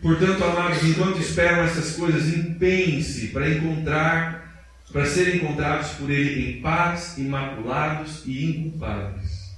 Portanto, 0.03 0.45
amados, 0.45 0.83
enquanto 0.83 1.19
esperam 1.19 1.65
essas 1.65 1.97
coisas, 1.97 2.35
empenhem-se 2.35 3.29
para 3.29 3.49
encontrar, 3.49 4.67
para 4.93 5.07
serem 5.07 5.37
encontrados 5.37 5.93
por 5.93 6.11
Ele 6.11 6.51
em 6.51 6.61
paz, 6.61 7.17
imaculados 7.17 8.23
e 8.27 8.45
inculpáveis. 8.45 9.55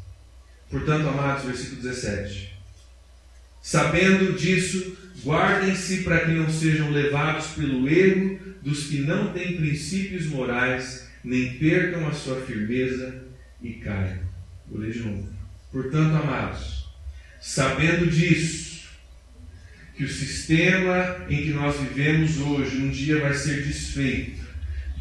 Portanto, 0.71 1.09
amados, 1.09 1.45
versículo 1.47 1.83
17. 1.83 2.56
Sabendo 3.67 4.35
disso, 4.35 4.97
guardem-se 5.25 6.05
para 6.05 6.21
que 6.21 6.31
não 6.31 6.49
sejam 6.49 6.89
levados 6.93 7.49
pelo 7.49 7.89
erro 7.89 8.39
dos 8.63 8.87
que 8.87 9.01
não 9.01 9.33
têm 9.33 9.57
princípios 9.57 10.27
morais, 10.27 11.09
nem 11.25 11.55
percam 11.55 12.07
a 12.07 12.13
sua 12.13 12.41
firmeza 12.43 13.25
e 13.61 13.73
caiam. 13.73 14.21
Vou 14.69 14.79
ler 14.79 14.93
de 14.93 15.01
novo. 15.01 15.29
Portanto, 15.73 16.15
amados, 16.15 16.87
sabendo 17.41 18.07
disso, 18.07 18.89
que 19.97 20.05
o 20.05 20.09
sistema 20.09 21.27
em 21.29 21.43
que 21.43 21.51
nós 21.51 21.77
vivemos 21.81 22.39
hoje 22.39 22.77
um 22.77 22.91
dia 22.91 23.19
vai 23.19 23.35
ser 23.35 23.65
desfeito. 23.65 24.47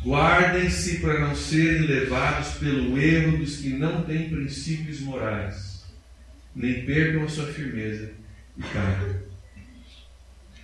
Guardem-se 0.03 1.01
para 1.01 1.19
não 1.19 1.35
serem 1.35 1.83
levados 1.83 2.55
pelo 2.55 2.97
erro 2.97 3.37
dos 3.37 3.57
que 3.57 3.69
não 3.69 4.01
têm 4.01 4.27
princípios 4.27 5.01
morais, 5.01 5.85
nem 6.55 6.83
percam 6.83 7.25
a 7.25 7.29
sua 7.29 7.45
firmeza 7.53 8.24
e 8.57 8.63
caiam. 8.63 9.25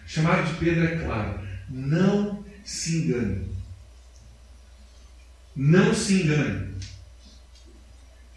O 0.06 0.08
chamado 0.08 0.52
de 0.52 0.60
Pedro 0.60 0.84
é 0.84 0.98
claro: 0.98 1.48
não 1.70 2.46
se 2.64 2.98
engane. 2.98 3.52
Não 5.56 5.94
se 5.94 6.24
engane. 6.24 6.72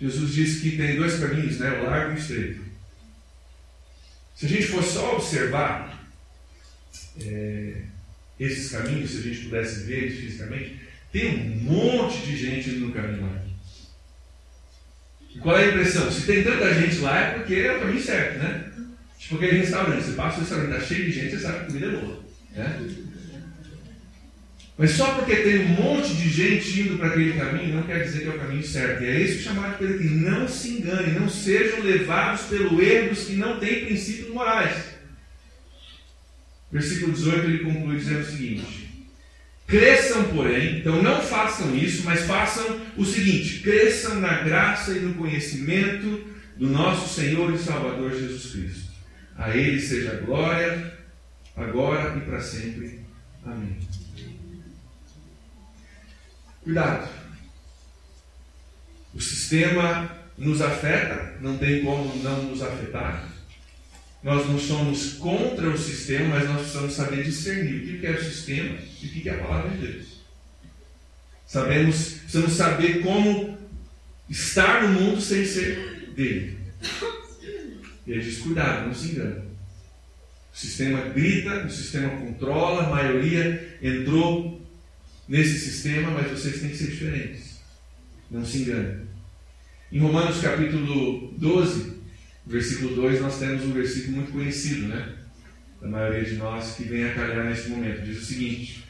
Jesus 0.01 0.33
disse 0.33 0.61
que 0.61 0.77
tem 0.77 0.97
dois 0.97 1.19
caminhos, 1.19 1.59
né? 1.59 1.71
o 1.81 1.85
largo 1.85 2.13
e 2.13 2.15
o 2.15 2.19
estreito. 2.19 2.65
Se 4.35 4.47
a 4.47 4.49
gente 4.49 4.67
for 4.67 4.83
só 4.83 5.17
observar, 5.17 6.05
é, 7.21 7.83
esses 8.39 8.71
caminhos, 8.71 9.13
se 9.13 9.19
a 9.19 9.23
gente 9.23 9.45
pudesse 9.45 9.85
ver 9.85 10.11
fisicamente, 10.11 10.81
tem 11.13 11.53
um 11.53 11.57
monte 11.63 12.27
de 12.27 12.37
gente 12.37 12.71
no 12.71 12.93
caminho 12.93 13.23
lá. 13.23 13.45
E 15.33 15.39
qual 15.39 15.57
é 15.57 15.65
a 15.65 15.69
impressão? 15.69 16.11
Se 16.11 16.27
tem 16.27 16.43
tanta 16.43 16.75
gente 16.75 16.97
lá 16.99 17.19
é 17.19 17.39
porque 17.39 17.55
é 17.55 17.77
o 17.77 17.81
caminho 17.81 18.03
certo, 18.03 18.39
né? 18.39 18.73
Tipo 19.25 19.37
aquele 19.37 19.61
restaurante, 19.61 20.05
você 20.05 20.13
passa 20.13 20.37
o 20.37 20.41
restaurante, 20.41 20.73
está 20.75 20.87
cheio 20.87 21.05
de 21.07 21.13
gente, 21.13 21.31
você 21.31 21.39
sabe 21.39 21.55
que 21.55 21.63
a 21.63 21.67
comida 21.67 21.87
é 21.87 21.91
boa. 21.91 22.25
Né? 22.55 22.89
Mas 24.77 24.91
só 24.91 25.15
porque 25.15 25.37
tem 25.37 25.61
um 25.61 25.69
monte 25.69 26.13
de 26.15 26.29
gente 26.29 26.81
indo 26.83 26.99
para 26.99 27.09
aquele 27.09 27.33
caminho, 27.33 27.77
não 27.77 27.85
quer 27.85 28.03
dizer 28.05 28.21
que 28.21 28.27
é 28.27 28.31
o 28.31 28.39
caminho 28.39 28.63
certo. 28.63 29.03
E 29.03 29.07
é 29.07 29.21
isso 29.21 29.39
que 29.39 29.45
chamar 29.45 29.71
de 29.71 29.79
Pedro 29.79 29.95
aqui. 29.95 30.09
Não 30.09 30.47
se 30.47 30.69
engane, 30.69 31.19
não 31.19 31.27
sejam 31.27 31.81
levados 31.81 32.43
pelo 32.43 32.83
erro 32.83 33.09
dos 33.09 33.25
que 33.25 33.33
não 33.33 33.59
têm 33.59 33.87
princípios 33.87 34.29
morais. 34.29 34.77
Versículo 36.71 37.13
18 37.13 37.47
ele 37.47 37.65
conclui 37.65 37.97
dizendo 37.97 38.21
o 38.21 38.31
seguinte: 38.31 39.09
Cresçam, 39.67 40.25
porém, 40.25 40.81
então 40.81 41.03
não 41.03 41.23
façam 41.23 41.75
isso, 41.75 42.03
mas 42.05 42.27
façam 42.27 42.79
o 42.99 43.07
seguinte: 43.07 43.61
cresçam 43.61 44.21
na 44.21 44.43
graça 44.43 44.93
e 44.93 45.01
no 45.01 45.15
conhecimento 45.15 46.25
do 46.59 46.69
nosso 46.69 47.15
Senhor 47.15 47.55
e 47.55 47.59
Salvador 47.59 48.11
Jesus 48.11 48.53
Cristo. 48.53 48.94
A 49.37 49.57
Ele 49.57 49.81
seja 49.81 50.13
a 50.13 50.21
glória, 50.21 50.99
agora 51.57 52.17
e 52.17 52.21
para 52.21 52.41
sempre. 52.41 53.01
Amém. 53.45 53.79
Cuidado. 56.63 57.09
O 59.13 59.21
sistema 59.21 60.11
nos 60.37 60.61
afeta, 60.61 61.37
não 61.41 61.59
tem 61.59 61.85
como 61.85 62.15
não 62.23 62.43
nos 62.45 62.63
afetar. 62.63 63.29
Nós 64.23 64.49
não 64.49 64.59
somos 64.59 65.15
contra 65.15 65.69
o 65.69 65.79
sistema, 65.79 66.39
mas 66.39 66.49
nós 66.49 66.63
precisamos 66.63 66.95
saber 66.95 67.25
discernir 67.25 67.97
o 67.97 68.01
que 68.01 68.07
é 68.07 68.11
o 68.13 68.25
sistema 68.25 68.79
e 69.03 69.07
o 69.07 69.11
que 69.11 69.29
é 69.29 69.35
a 69.35 69.39
palavra 69.39 69.71
de 69.71 69.87
Deus. 69.87 70.07
Sabemos, 71.47 72.15
precisamos 72.15 72.53
saber 72.55 73.03
como 73.03 73.59
estar 74.29 74.83
no 74.83 75.01
mundo 75.01 75.21
sem 75.21 75.45
ser 75.45 76.13
dele. 76.17 76.59
E 78.07 78.13
ele 78.13 78.23
diz: 78.23 78.39
cuidado, 78.39 78.87
não 78.87 78.95
se 78.95 79.13
engane. 79.13 79.55
O 80.53 80.57
sistema 80.57 81.01
grita, 81.09 81.67
o 81.67 81.71
sistema 81.71 82.11
controla, 82.11 82.85
a 82.85 82.91
maioria 82.91 83.77
entrou 83.83 84.63
nesse 85.29 85.59
sistema, 85.59 86.11
mas 86.11 86.31
vocês 86.31 86.61
têm 86.61 86.71
que 86.71 86.77
ser 86.77 86.91
diferentes. 86.91 87.61
Não 88.31 88.45
se 88.45 88.59
engane. 88.59 89.05
Em 89.91 89.99
Romanos 89.99 90.41
capítulo 90.41 91.33
12, 91.39 91.95
versículo 92.47 92.95
2, 92.97 93.21
nós 93.21 93.39
temos 93.39 93.65
um 93.65 93.73
versículo 93.73 94.17
muito 94.17 94.33
conhecido, 94.33 94.89
né? 94.89 95.15
Da 95.81 95.89
maioria 95.89 96.25
de 96.25 96.35
nós 96.37 96.77
que 96.77 96.85
vem 96.85 97.05
a 97.05 97.15
calhar 97.15 97.45
nesse 97.45 97.69
momento. 97.69 98.05
Diz 98.05 98.23
o 98.23 98.25
seguinte: 98.25 98.85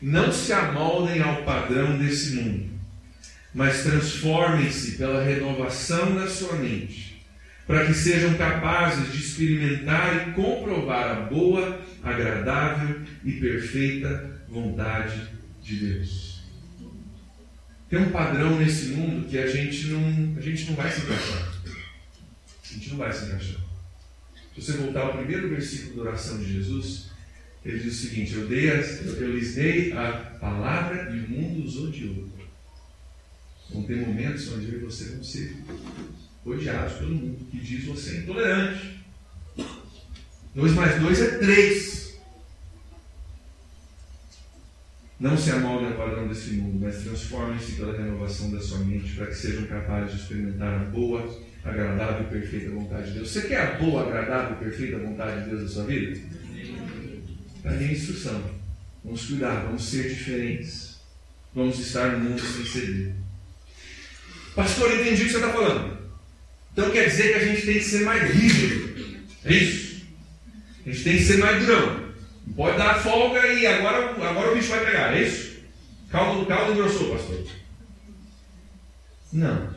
Não 0.00 0.32
se 0.32 0.52
amoldem 0.52 1.20
ao 1.20 1.44
padrão 1.44 1.98
desse 1.98 2.36
mundo, 2.36 2.70
mas 3.54 3.82
transformem-se 3.82 4.92
pela 4.92 5.22
renovação 5.22 6.14
da 6.14 6.26
sua 6.28 6.56
mente, 6.56 7.19
para 7.70 7.86
que 7.86 7.94
sejam 7.94 8.34
capazes 8.34 9.12
de 9.12 9.18
experimentar 9.20 10.28
e 10.28 10.32
comprovar 10.32 11.18
a 11.18 11.20
boa, 11.20 11.80
agradável 12.02 13.02
e 13.24 13.30
perfeita 13.34 14.42
vontade 14.48 15.28
de 15.62 15.76
Deus. 15.76 16.42
Tem 17.88 18.00
um 18.00 18.10
padrão 18.10 18.58
nesse 18.58 18.86
mundo 18.86 19.28
que 19.28 19.38
a 19.38 19.46
gente 19.46 19.86
não, 19.86 20.36
a 20.36 20.40
gente 20.40 20.64
não 20.68 20.74
vai 20.74 20.90
se 20.90 21.02
encaixar. 21.02 21.54
A 22.64 22.74
gente 22.74 22.90
não 22.90 22.96
vai 22.96 23.12
se 23.12 23.26
encaixar. 23.26 23.60
Se 24.52 24.62
você 24.62 24.72
voltar 24.72 25.02
ao 25.02 25.18
primeiro 25.18 25.48
versículo 25.50 25.94
da 26.02 26.10
oração 26.10 26.38
de 26.38 26.52
Jesus, 26.52 27.10
ele 27.64 27.78
diz 27.78 27.92
o 27.92 28.08
seguinte: 28.08 28.34
Eu, 28.34 28.48
dei 28.48 28.68
eu 28.68 29.32
lhes 29.32 29.54
dei 29.54 29.92
a 29.92 30.10
palavra 30.40 31.14
e 31.14 31.20
o 31.20 31.30
mundo 31.30 31.64
os 31.64 31.76
odiou. 31.76 32.28
Vão 33.72 33.84
ter 33.84 33.94
momentos 33.94 34.50
onde 34.50 34.72
eu 34.72 34.80
e 34.80 34.84
você 34.84 35.04
vão 35.10 35.22
ser 35.22 35.56
odiados 36.44 36.94
pelo 36.94 37.14
mundo, 37.14 37.46
que 37.50 37.58
diz 37.58 37.84
você 37.84 38.16
é 38.16 38.20
intolerante. 38.20 39.00
2 40.54 40.72
mais 40.72 41.00
2 41.00 41.20
é 41.20 41.38
3. 41.38 42.00
Não 45.20 45.36
se 45.36 45.50
amoldem 45.50 45.88
ao 45.88 45.94
padrão 45.94 46.26
desse 46.26 46.52
mundo, 46.52 46.80
mas 46.82 47.02
transformem-se 47.02 47.72
pela 47.72 47.96
renovação 47.96 48.50
da 48.50 48.60
sua 48.60 48.78
mente 48.78 49.14
para 49.14 49.26
que 49.26 49.34
sejam 49.34 49.66
capazes 49.66 50.14
de 50.14 50.22
experimentar 50.22 50.80
a 50.80 50.84
boa, 50.84 51.38
agradável 51.62 52.22
e 52.22 52.30
perfeita 52.30 52.70
vontade 52.70 53.08
de 53.08 53.14
Deus. 53.18 53.30
Você 53.30 53.42
quer 53.42 53.60
a 53.60 53.74
boa, 53.74 54.02
agradável 54.02 54.56
e 54.56 54.64
perfeita 54.64 54.98
vontade 54.98 55.44
de 55.44 55.50
Deus 55.50 55.62
na 55.62 55.68
sua 55.68 55.84
vida? 55.84 56.18
Está 57.56 57.70
aí 57.70 57.84
a 57.84 57.92
instrução. 57.92 58.42
Vamos 59.04 59.26
cuidar, 59.26 59.64
vamos 59.64 59.84
ser 59.84 60.08
diferentes. 60.08 61.00
Vamos 61.54 61.78
estar 61.78 62.16
no 62.16 62.30
mundo 62.30 62.40
sem 62.40 62.64
ceder. 62.64 63.12
Pastor, 64.54 64.90
entendi 64.92 65.22
o 65.22 65.26
que 65.26 65.32
você 65.32 65.36
está 65.36 65.52
falando. 65.52 65.99
Então 66.72 66.90
quer 66.90 67.08
dizer 67.08 67.32
que 67.32 67.34
a 67.34 67.46
gente 67.46 67.66
tem 67.66 67.74
que 67.74 67.84
ser 67.84 68.04
mais 68.04 68.30
rígido. 68.30 69.26
É 69.44 69.52
isso? 69.52 70.02
A 70.86 70.90
gente 70.90 71.04
tem 71.04 71.16
que 71.16 71.24
ser 71.24 71.38
mais 71.38 71.64
durão. 71.64 72.10
Pode 72.56 72.78
dar 72.78 73.00
folga 73.00 73.46
e 73.46 73.66
agora, 73.66 74.10
agora 74.28 74.52
o 74.52 74.54
bicho 74.54 74.68
vai 74.68 74.84
pegar, 74.84 75.16
é 75.16 75.22
isso? 75.22 75.60
Caldo, 76.10 76.46
caldo 76.46 76.72
engrossou, 76.72 77.16
pastor. 77.16 77.46
Não. 79.32 79.74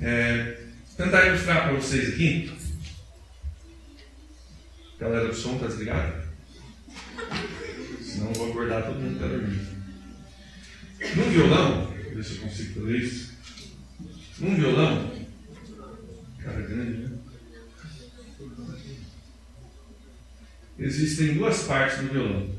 É, 0.00 0.58
tentar 0.96 1.26
ilustrar 1.26 1.62
para 1.62 1.72
vocês 1.74 2.12
aqui. 2.12 2.52
A 4.98 5.04
galera 5.04 5.28
do 5.28 5.34
som 5.34 5.54
está 5.54 5.66
desligada? 5.66 6.28
Senão 8.00 8.28
eu 8.28 8.34
vou 8.34 8.50
acordar 8.50 8.82
todo 8.82 9.00
mundo 9.00 9.14
está 9.14 9.26
dormindo. 9.26 9.72
Num 11.16 11.30
violão, 11.30 11.94
se 12.22 12.36
eu 12.36 12.42
consigo 12.42 12.80
fazer 12.80 12.96
isso. 12.98 13.32
Num 14.38 14.54
violão, 14.54 15.12
cara 16.42 16.60
grande, 16.62 16.98
né? 16.98 17.18
existem 20.78 21.34
duas 21.34 21.62
partes 21.64 21.98
do 21.98 22.08
violão, 22.08 22.54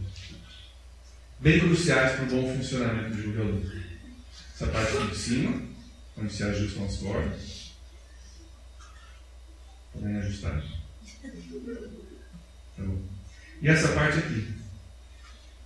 bem 1.40 1.60
cruciais 1.60 2.14
para 2.14 2.24
o 2.24 2.28
bom 2.28 2.56
funcionamento 2.56 3.16
de 3.16 3.28
um 3.28 3.32
violão. 3.34 3.62
Essa 4.54 4.68
parte 4.68 4.96
aqui 4.96 5.08
de 5.08 5.18
cima, 5.18 5.62
onde 6.18 6.34
se 6.34 6.44
ajustam 6.44 6.86
as 6.86 6.98
cordas. 6.98 7.74
Podem 9.92 10.18
ajustar? 10.18 10.64
Tá 12.78 12.84
bom. 12.84 13.02
E 13.62 13.68
essa 13.68 13.90
parte 13.90 14.20
aqui. 14.20 14.54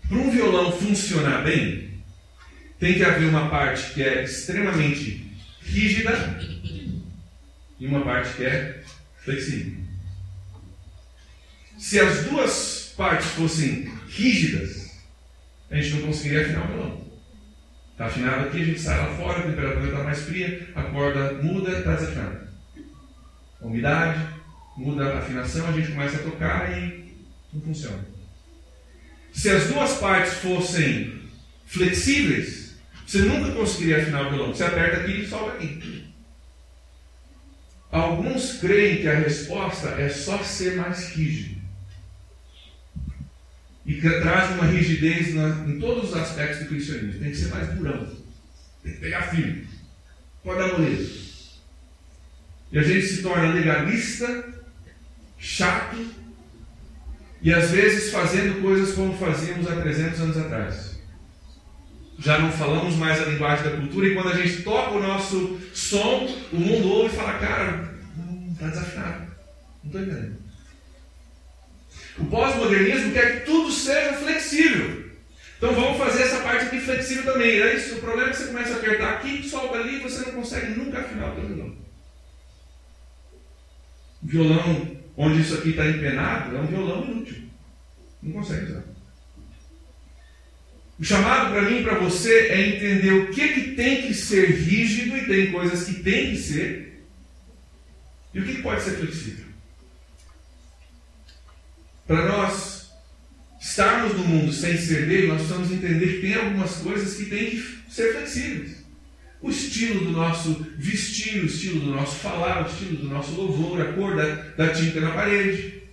Para 0.08 0.18
um 0.18 0.32
violão 0.32 0.72
funcionar 0.72 1.44
bem, 1.44 2.02
tem 2.80 2.96
que 2.96 3.04
haver 3.04 3.28
uma 3.28 3.50
parte 3.50 3.94
que 3.94 4.02
é 4.02 4.24
extremamente 4.24 5.32
rígida 5.62 6.12
e 7.80 7.88
uma 7.88 8.04
parte 8.04 8.36
que 8.36 8.46
é 8.46 8.84
flexível. 9.24 9.74
Se 11.78 12.00
as 12.00 12.24
duas 12.26 12.94
partes 12.98 13.28
fossem 13.28 13.92
rígidas, 14.10 14.98
a 15.70 15.76
gente 15.76 15.96
não 15.96 16.08
conseguiria 16.08 16.42
afinar 16.42 16.66
o 16.66 16.68
violão. 16.68 17.08
Está 17.92 18.06
afinado 18.06 18.48
aqui, 18.48 18.62
a 18.62 18.66
gente 18.66 18.80
sai 18.80 18.98
lá 18.98 19.16
fora, 19.16 19.40
a 19.40 19.50
temperatura 19.50 19.88
está 19.88 20.04
mais 20.04 20.22
fria, 20.22 20.70
a 20.76 20.84
corda 20.84 21.34
muda, 21.42 21.80
está 21.80 21.96
desafinada. 21.96 22.48
A 23.62 23.66
umidade, 23.66 24.28
muda 24.76 25.14
a 25.14 25.20
afinação, 25.20 25.68
a 25.68 25.72
gente 25.72 25.92
começa 25.92 26.18
a 26.18 26.24
tocar 26.24 26.78
e 26.78 27.16
não 27.54 27.62
funciona. 27.62 28.06
Se 29.34 29.50
as 29.50 29.68
duas 29.68 29.98
partes 29.98 30.34
fossem 30.34 31.22
flexíveis, 31.66 32.76
você 33.06 33.20
nunca 33.20 33.52
conseguiria 33.52 34.02
afinar 34.02 34.28
o 34.28 34.30
violão. 34.30 34.54
Você 34.54 34.64
aperta 34.64 35.02
aqui 35.02 35.22
e 35.22 35.28
solta 35.28 35.58
aqui. 35.58 36.07
Alguns 37.92 38.54
creem 38.60 39.02
que 39.02 39.08
a 39.08 39.20
resposta 39.20 39.90
é 39.90 40.10
só 40.10 40.44
ser 40.44 40.76
mais 40.76 41.10
rígido 41.10 41.62
e 43.86 43.94
que 43.94 44.02
traz 44.02 44.52
uma 44.52 44.66
rigidez 44.66 45.34
na, 45.34 45.66
em 45.66 45.80
todos 45.80 46.10
os 46.10 46.18
aspectos 46.18 46.60
do 46.60 46.66
cristianismo. 46.66 47.22
Tem 47.22 47.32
que 47.32 47.38
ser 47.38 47.48
mais 47.48 47.70
durão, 47.70 48.06
tem 48.84 48.94
que 48.94 49.00
pegar 49.00 49.30
firme, 49.30 49.68
pode 50.44 50.60
dar 50.60 50.78
moleza. 50.78 51.28
E 52.70 52.78
a 52.78 52.84
gente 52.84 53.06
se 53.06 53.22
torna 53.22 53.54
legalista, 53.54 54.54
chato 55.40 56.06
e 57.42 57.54
às 57.54 57.72
vezes 57.72 58.12
fazendo 58.12 58.62
coisas 58.62 58.94
como 58.94 59.18
fazíamos 59.18 59.68
há 59.70 59.80
300 59.80 60.20
anos 60.20 60.38
atrás. 60.38 60.87
Já 62.20 62.40
não 62.40 62.52
falamos 62.52 62.96
mais 62.96 63.22
a 63.22 63.26
linguagem 63.26 63.64
da 63.64 63.78
cultura 63.78 64.08
e 64.08 64.14
quando 64.16 64.30
a 64.30 64.36
gente 64.36 64.64
toca 64.64 64.92
o 64.92 65.02
nosso 65.02 65.60
som, 65.74 66.28
o 66.52 66.56
mundo 66.56 66.90
ouve 66.90 67.14
e 67.14 67.18
fala: 67.18 67.34
Cara, 67.38 67.94
está 68.52 68.68
desafinado, 68.68 69.28
não 69.84 69.92
estou 69.92 70.02
entendendo. 70.02 70.38
O 72.18 72.26
pós-modernismo 72.26 73.14
quer 73.14 73.40
que 73.40 73.46
tudo 73.46 73.72
seja 73.72 74.14
flexível. 74.14 75.06
Então 75.58 75.74
vamos 75.74 75.98
fazer 75.98 76.24
essa 76.24 76.40
parte 76.40 76.66
aqui 76.66 76.80
flexível 76.80 77.32
também. 77.32 77.62
É 77.62 77.76
isso. 77.76 77.96
O 77.96 78.00
problema 78.00 78.30
é 78.30 78.32
que 78.32 78.38
você 78.38 78.48
começa 78.48 78.74
a 78.74 78.78
apertar 78.78 79.14
aqui, 79.14 79.48
solta 79.48 79.78
ali 79.78 79.98
e 79.98 80.04
você 80.04 80.26
não 80.26 80.34
consegue 80.34 80.78
nunca 80.78 81.00
afinar 81.00 81.32
o 81.32 81.36
violão. 81.36 81.76
Violão 84.22 84.98
onde 85.16 85.42
isso 85.42 85.56
aqui 85.56 85.70
está 85.70 85.86
empenado 85.88 86.56
é 86.56 86.60
um 86.60 86.66
violão 86.68 87.04
inútil. 87.06 87.44
Não 88.22 88.34
consegue 88.34 88.72
usar. 88.72 88.84
O 91.00 91.04
chamado 91.04 91.52
para 91.52 91.62
mim 91.62 91.80
e 91.80 91.84
para 91.84 92.00
você 92.00 92.48
é 92.48 92.68
entender 92.70 93.14
o 93.14 93.28
que, 93.30 93.48
que 93.50 93.72
tem 93.76 94.02
que 94.02 94.14
ser 94.14 94.50
rígido 94.50 95.16
e 95.16 95.26
tem 95.28 95.52
coisas 95.52 95.84
que 95.84 96.02
tem 96.02 96.32
que 96.32 96.38
ser, 96.38 97.04
e 98.34 98.40
o 98.40 98.44
que, 98.44 98.56
que 98.56 98.62
pode 98.64 98.82
ser 98.82 98.98
flexível. 98.98 99.46
Para 102.08 102.26
nós 102.28 102.92
estarmos 103.60 104.14
no 104.14 104.24
mundo 104.24 104.52
sem 104.52 104.78
ser 104.78 105.06
dele, 105.08 105.28
nós 105.28 105.42
precisamos 105.42 105.72
entender 105.72 106.16
que 106.16 106.22
tem 106.22 106.36
algumas 106.36 106.78
coisas 106.78 107.16
que 107.16 107.26
têm 107.26 107.52
que 107.52 107.80
ser 107.90 108.14
flexíveis. 108.14 108.78
O 109.40 109.52
estilo 109.52 110.06
do 110.06 110.12
nosso 110.12 110.66
vestir, 110.78 111.44
o 111.44 111.46
estilo 111.46 111.82
do 111.82 111.92
nosso 111.92 112.16
falar, 112.16 112.66
o 112.66 112.72
estilo 112.72 112.98
do 112.98 113.08
nosso 113.08 113.32
louvor, 113.34 113.82
a 113.82 113.94
cor 113.94 114.16
da, 114.16 114.26
da 114.66 114.74
tinta 114.74 115.00
na 115.00 115.12
parede. 115.12 115.84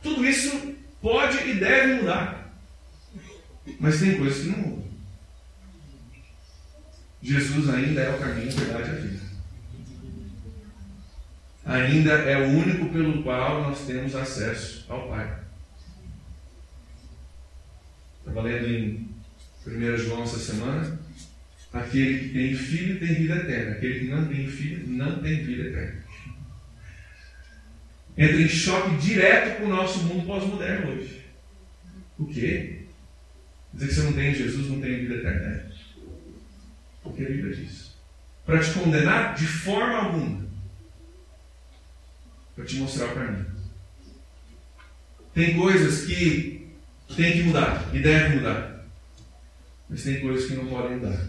Tudo 0.00 0.24
isso 0.24 0.74
pode 1.02 1.38
e 1.48 1.54
deve 1.54 1.94
mudar. 1.94 2.39
Mas 3.78 4.00
tem 4.00 4.18
coisas 4.18 4.42
que 4.42 4.48
não 4.48 4.58
mudam. 4.58 4.90
Jesus 7.22 7.68
ainda 7.68 8.00
é 8.00 8.14
o 8.14 8.18
caminho, 8.18 8.48
a 8.48 8.54
verdade 8.54 8.88
e 8.88 8.90
a 8.90 9.00
vida. 9.00 9.30
Ainda 11.66 12.12
é 12.12 12.38
o 12.38 12.50
único 12.50 12.88
pelo 12.88 13.22
qual 13.22 13.62
nós 13.62 13.86
temos 13.86 14.14
acesso 14.14 14.86
ao 14.88 15.08
Pai. 15.08 15.40
Estava 18.18 18.42
lendo 18.42 18.66
em 18.66 19.08
1 19.66 19.96
João 19.98 20.22
essa 20.22 20.38
semana. 20.38 20.98
Aquele 21.72 22.18
que 22.18 22.28
tem 22.30 22.54
filho 22.54 22.98
tem 22.98 23.14
vida 23.14 23.36
eterna. 23.36 23.72
Aquele 23.72 24.00
que 24.00 24.08
não 24.08 24.26
tem 24.26 24.48
filho 24.48 24.86
não 24.88 25.22
tem 25.22 25.44
vida 25.44 25.68
eterna. 25.68 26.04
Entra 28.16 28.42
em 28.42 28.48
choque 28.48 28.96
direto 28.96 29.58
com 29.58 29.66
o 29.66 29.68
nosso 29.68 30.00
mundo 30.04 30.26
pós-moderno 30.26 30.92
hoje. 30.92 31.24
O 32.18 32.26
quê? 32.26 32.79
Dizer 33.72 33.88
que 33.88 33.94
você 33.94 34.02
não 34.02 34.12
tem 34.12 34.34
Jesus, 34.34 34.68
não 34.68 34.80
tem 34.80 35.00
vida 35.00 35.14
eterna. 35.16 35.70
O 37.04 37.12
que 37.12 37.24
a 37.24 37.28
Bíblia 37.28 37.54
diz? 37.54 37.94
Para 38.44 38.60
te 38.60 38.72
condenar 38.72 39.34
de 39.34 39.46
forma 39.46 39.96
alguma. 39.96 40.46
Para 42.54 42.64
te 42.64 42.76
mostrar 42.76 43.06
o 43.06 43.14
caminho. 43.14 43.46
Tem 45.32 45.56
coisas 45.56 46.04
que 46.04 46.68
tem 47.16 47.32
que 47.32 47.42
mudar 47.44 47.88
e 47.92 48.00
deve 48.00 48.36
mudar. 48.36 48.86
Mas 49.88 50.02
tem 50.02 50.20
coisas 50.20 50.48
que 50.48 50.54
não 50.54 50.66
podem 50.66 50.96
mudar. 50.96 51.28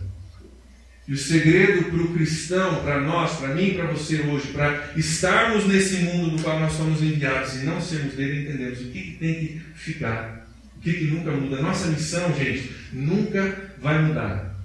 E 1.08 1.14
o 1.14 1.18
segredo 1.18 1.90
para 1.90 2.02
o 2.02 2.14
cristão, 2.14 2.84
para 2.84 3.02
nós, 3.02 3.38
para 3.38 3.56
mim 3.56 3.74
para 3.74 3.88
você 3.88 4.22
hoje, 4.22 4.48
para 4.50 4.94
estarmos 4.96 5.68
nesse 5.68 5.98
mundo 5.98 6.32
no 6.32 6.42
qual 6.42 6.60
nós 6.60 6.74
somos 6.74 7.02
enviados 7.02 7.56
e 7.56 7.66
não 7.66 7.82
sermos 7.82 8.14
dele, 8.14 8.44
entendemos 8.44 8.80
o 8.80 8.92
que, 8.92 9.18
tem 9.20 9.34
que 9.36 9.60
ficar, 9.76 10.41
que, 10.82 11.06
nunca 11.06 11.32
muda. 11.32 11.62
Nossa 11.62 11.88
missão, 11.88 12.34
gente, 12.36 12.76
nunca 12.92 13.72
vai 13.80 14.02
mudar. 14.02 14.56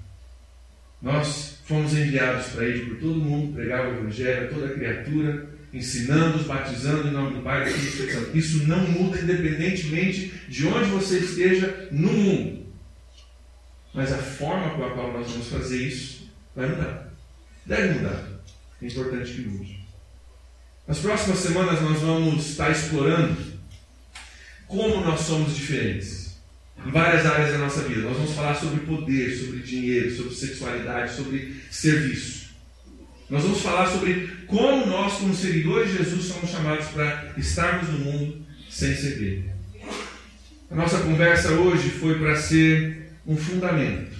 Nós 1.01 1.59
fomos 1.65 1.93
enviados 1.93 2.47
para 2.47 2.67
ir 2.67 2.85
por 2.85 2.97
todo 2.97 3.19
mundo, 3.19 3.53
pregar 3.53 3.85
o 3.85 3.97
Evangelho 3.97 4.45
a 4.45 4.53
toda 4.53 4.73
criatura, 4.73 5.47
ensinando-os, 5.73 6.45
batizando 6.45 7.07
em 7.07 7.11
nome 7.11 7.35
do 7.35 7.41
Pai 7.41 7.69
e 7.69 7.73
do 7.73 7.77
Espírito 7.77 8.13
Santo. 8.13 8.37
Isso 8.37 8.67
não 8.67 8.79
muda 8.79 9.19
independentemente 9.19 10.33
de 10.47 10.67
onde 10.67 10.89
você 10.89 11.19
esteja 11.19 11.87
no 11.91 12.11
mundo. 12.11 12.65
Mas 13.93 14.11
a 14.11 14.17
forma 14.17 14.71
com 14.71 14.85
a 14.85 14.91
qual 14.91 15.13
nós 15.13 15.29
vamos 15.29 15.47
fazer 15.49 15.87
isso 15.87 16.17
Vai 16.57 16.67
mudar. 16.69 17.13
Deve 17.67 17.99
mudar. 17.99 18.27
É 18.81 18.87
importante 18.87 19.31
que 19.31 19.41
mude. 19.41 19.79
Nas 20.87 20.97
próximas 20.97 21.37
semanas 21.37 21.79
nós 21.83 22.01
vamos 22.01 22.49
estar 22.49 22.71
explorando 22.71 23.37
como 24.67 25.01
nós 25.01 25.21
somos 25.21 25.55
diferentes 25.55 26.37
em 26.85 26.91
várias 26.91 27.25
áreas 27.25 27.51
da 27.51 27.57
nossa 27.57 27.81
vida. 27.81 28.01
Nós 28.01 28.17
vamos 28.17 28.33
falar 28.33 28.55
sobre 28.55 28.81
poder, 28.81 29.35
sobre 29.35 29.59
dinheiro, 29.59 30.15
sobre 30.15 30.35
sexualidade, 30.35 31.15
sobre 31.15 31.55
serviço. 31.71 32.47
Nós 33.29 33.43
vamos 33.43 33.61
falar 33.61 33.87
sobre 33.87 34.27
como 34.47 34.85
nós, 34.85 35.13
como 35.13 35.33
seguidores 35.33 35.91
de 35.91 35.97
Jesus, 35.97 36.25
somos 36.25 36.49
chamados 36.49 36.87
para 36.87 37.33
estarmos 37.37 37.89
no 37.89 37.99
mundo 37.99 38.45
sem 38.69 38.95
ser. 38.95 39.45
A 40.69 40.75
nossa 40.75 40.99
conversa 40.99 41.51
hoje 41.51 41.89
foi 41.89 42.19
para 42.19 42.35
ser 42.35 43.11
um 43.25 43.35
fundamento 43.35 44.15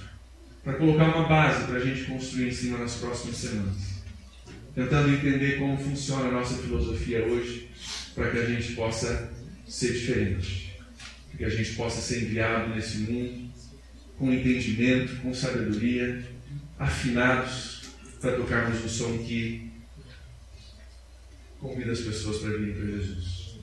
para 0.64 0.74
colocar 0.74 1.16
uma 1.16 1.30
base 1.30 1.64
para 1.64 1.78
a 1.78 1.80
gente 1.80 2.04
construir 2.04 2.50
em 2.50 2.52
cima 2.52 2.78
nas 2.78 2.96
próximas 2.96 3.38
semanas. 3.38 4.04
Tentando 4.76 5.14
entender 5.14 5.58
como 5.58 5.78
funciona 5.78 6.28
a 6.28 6.32
nossa 6.32 6.58
filosofia 6.58 7.26
hoje, 7.26 7.70
para 8.14 8.30
que 8.30 8.38
a 8.38 8.46
gente 8.46 8.74
possa 8.74 9.32
ser 9.68 9.94
diferente, 9.94 10.74
que 11.38 11.44
a 11.46 11.50
gente 11.50 11.74
possa 11.74 12.02
ser 12.02 12.24
enviado 12.24 12.74
nesse 12.74 13.00
mundo 13.00 13.48
com 14.18 14.34
entendimento, 14.34 15.22
com 15.22 15.34
sabedoria, 15.34 16.24
afinados 16.80 17.82
para 18.20 18.36
tocarmos 18.36 18.84
o 18.84 18.90
som 18.90 19.18
que 19.20 19.72
convida 21.60 21.92
as 21.92 22.02
pessoas 22.02 22.38
para 22.38 22.58
virem 22.58 22.74
para 22.74 22.86
Jesus. 22.86 23.58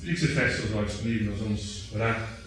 Queria 0.00 0.14
que 0.14 0.20
você 0.20 0.28
feche 0.28 0.56
seus 0.56 0.72
olhos 0.72 0.94
comigo, 0.94 1.24
nós 1.26 1.38
vamos 1.38 1.92
orar. 1.92 2.39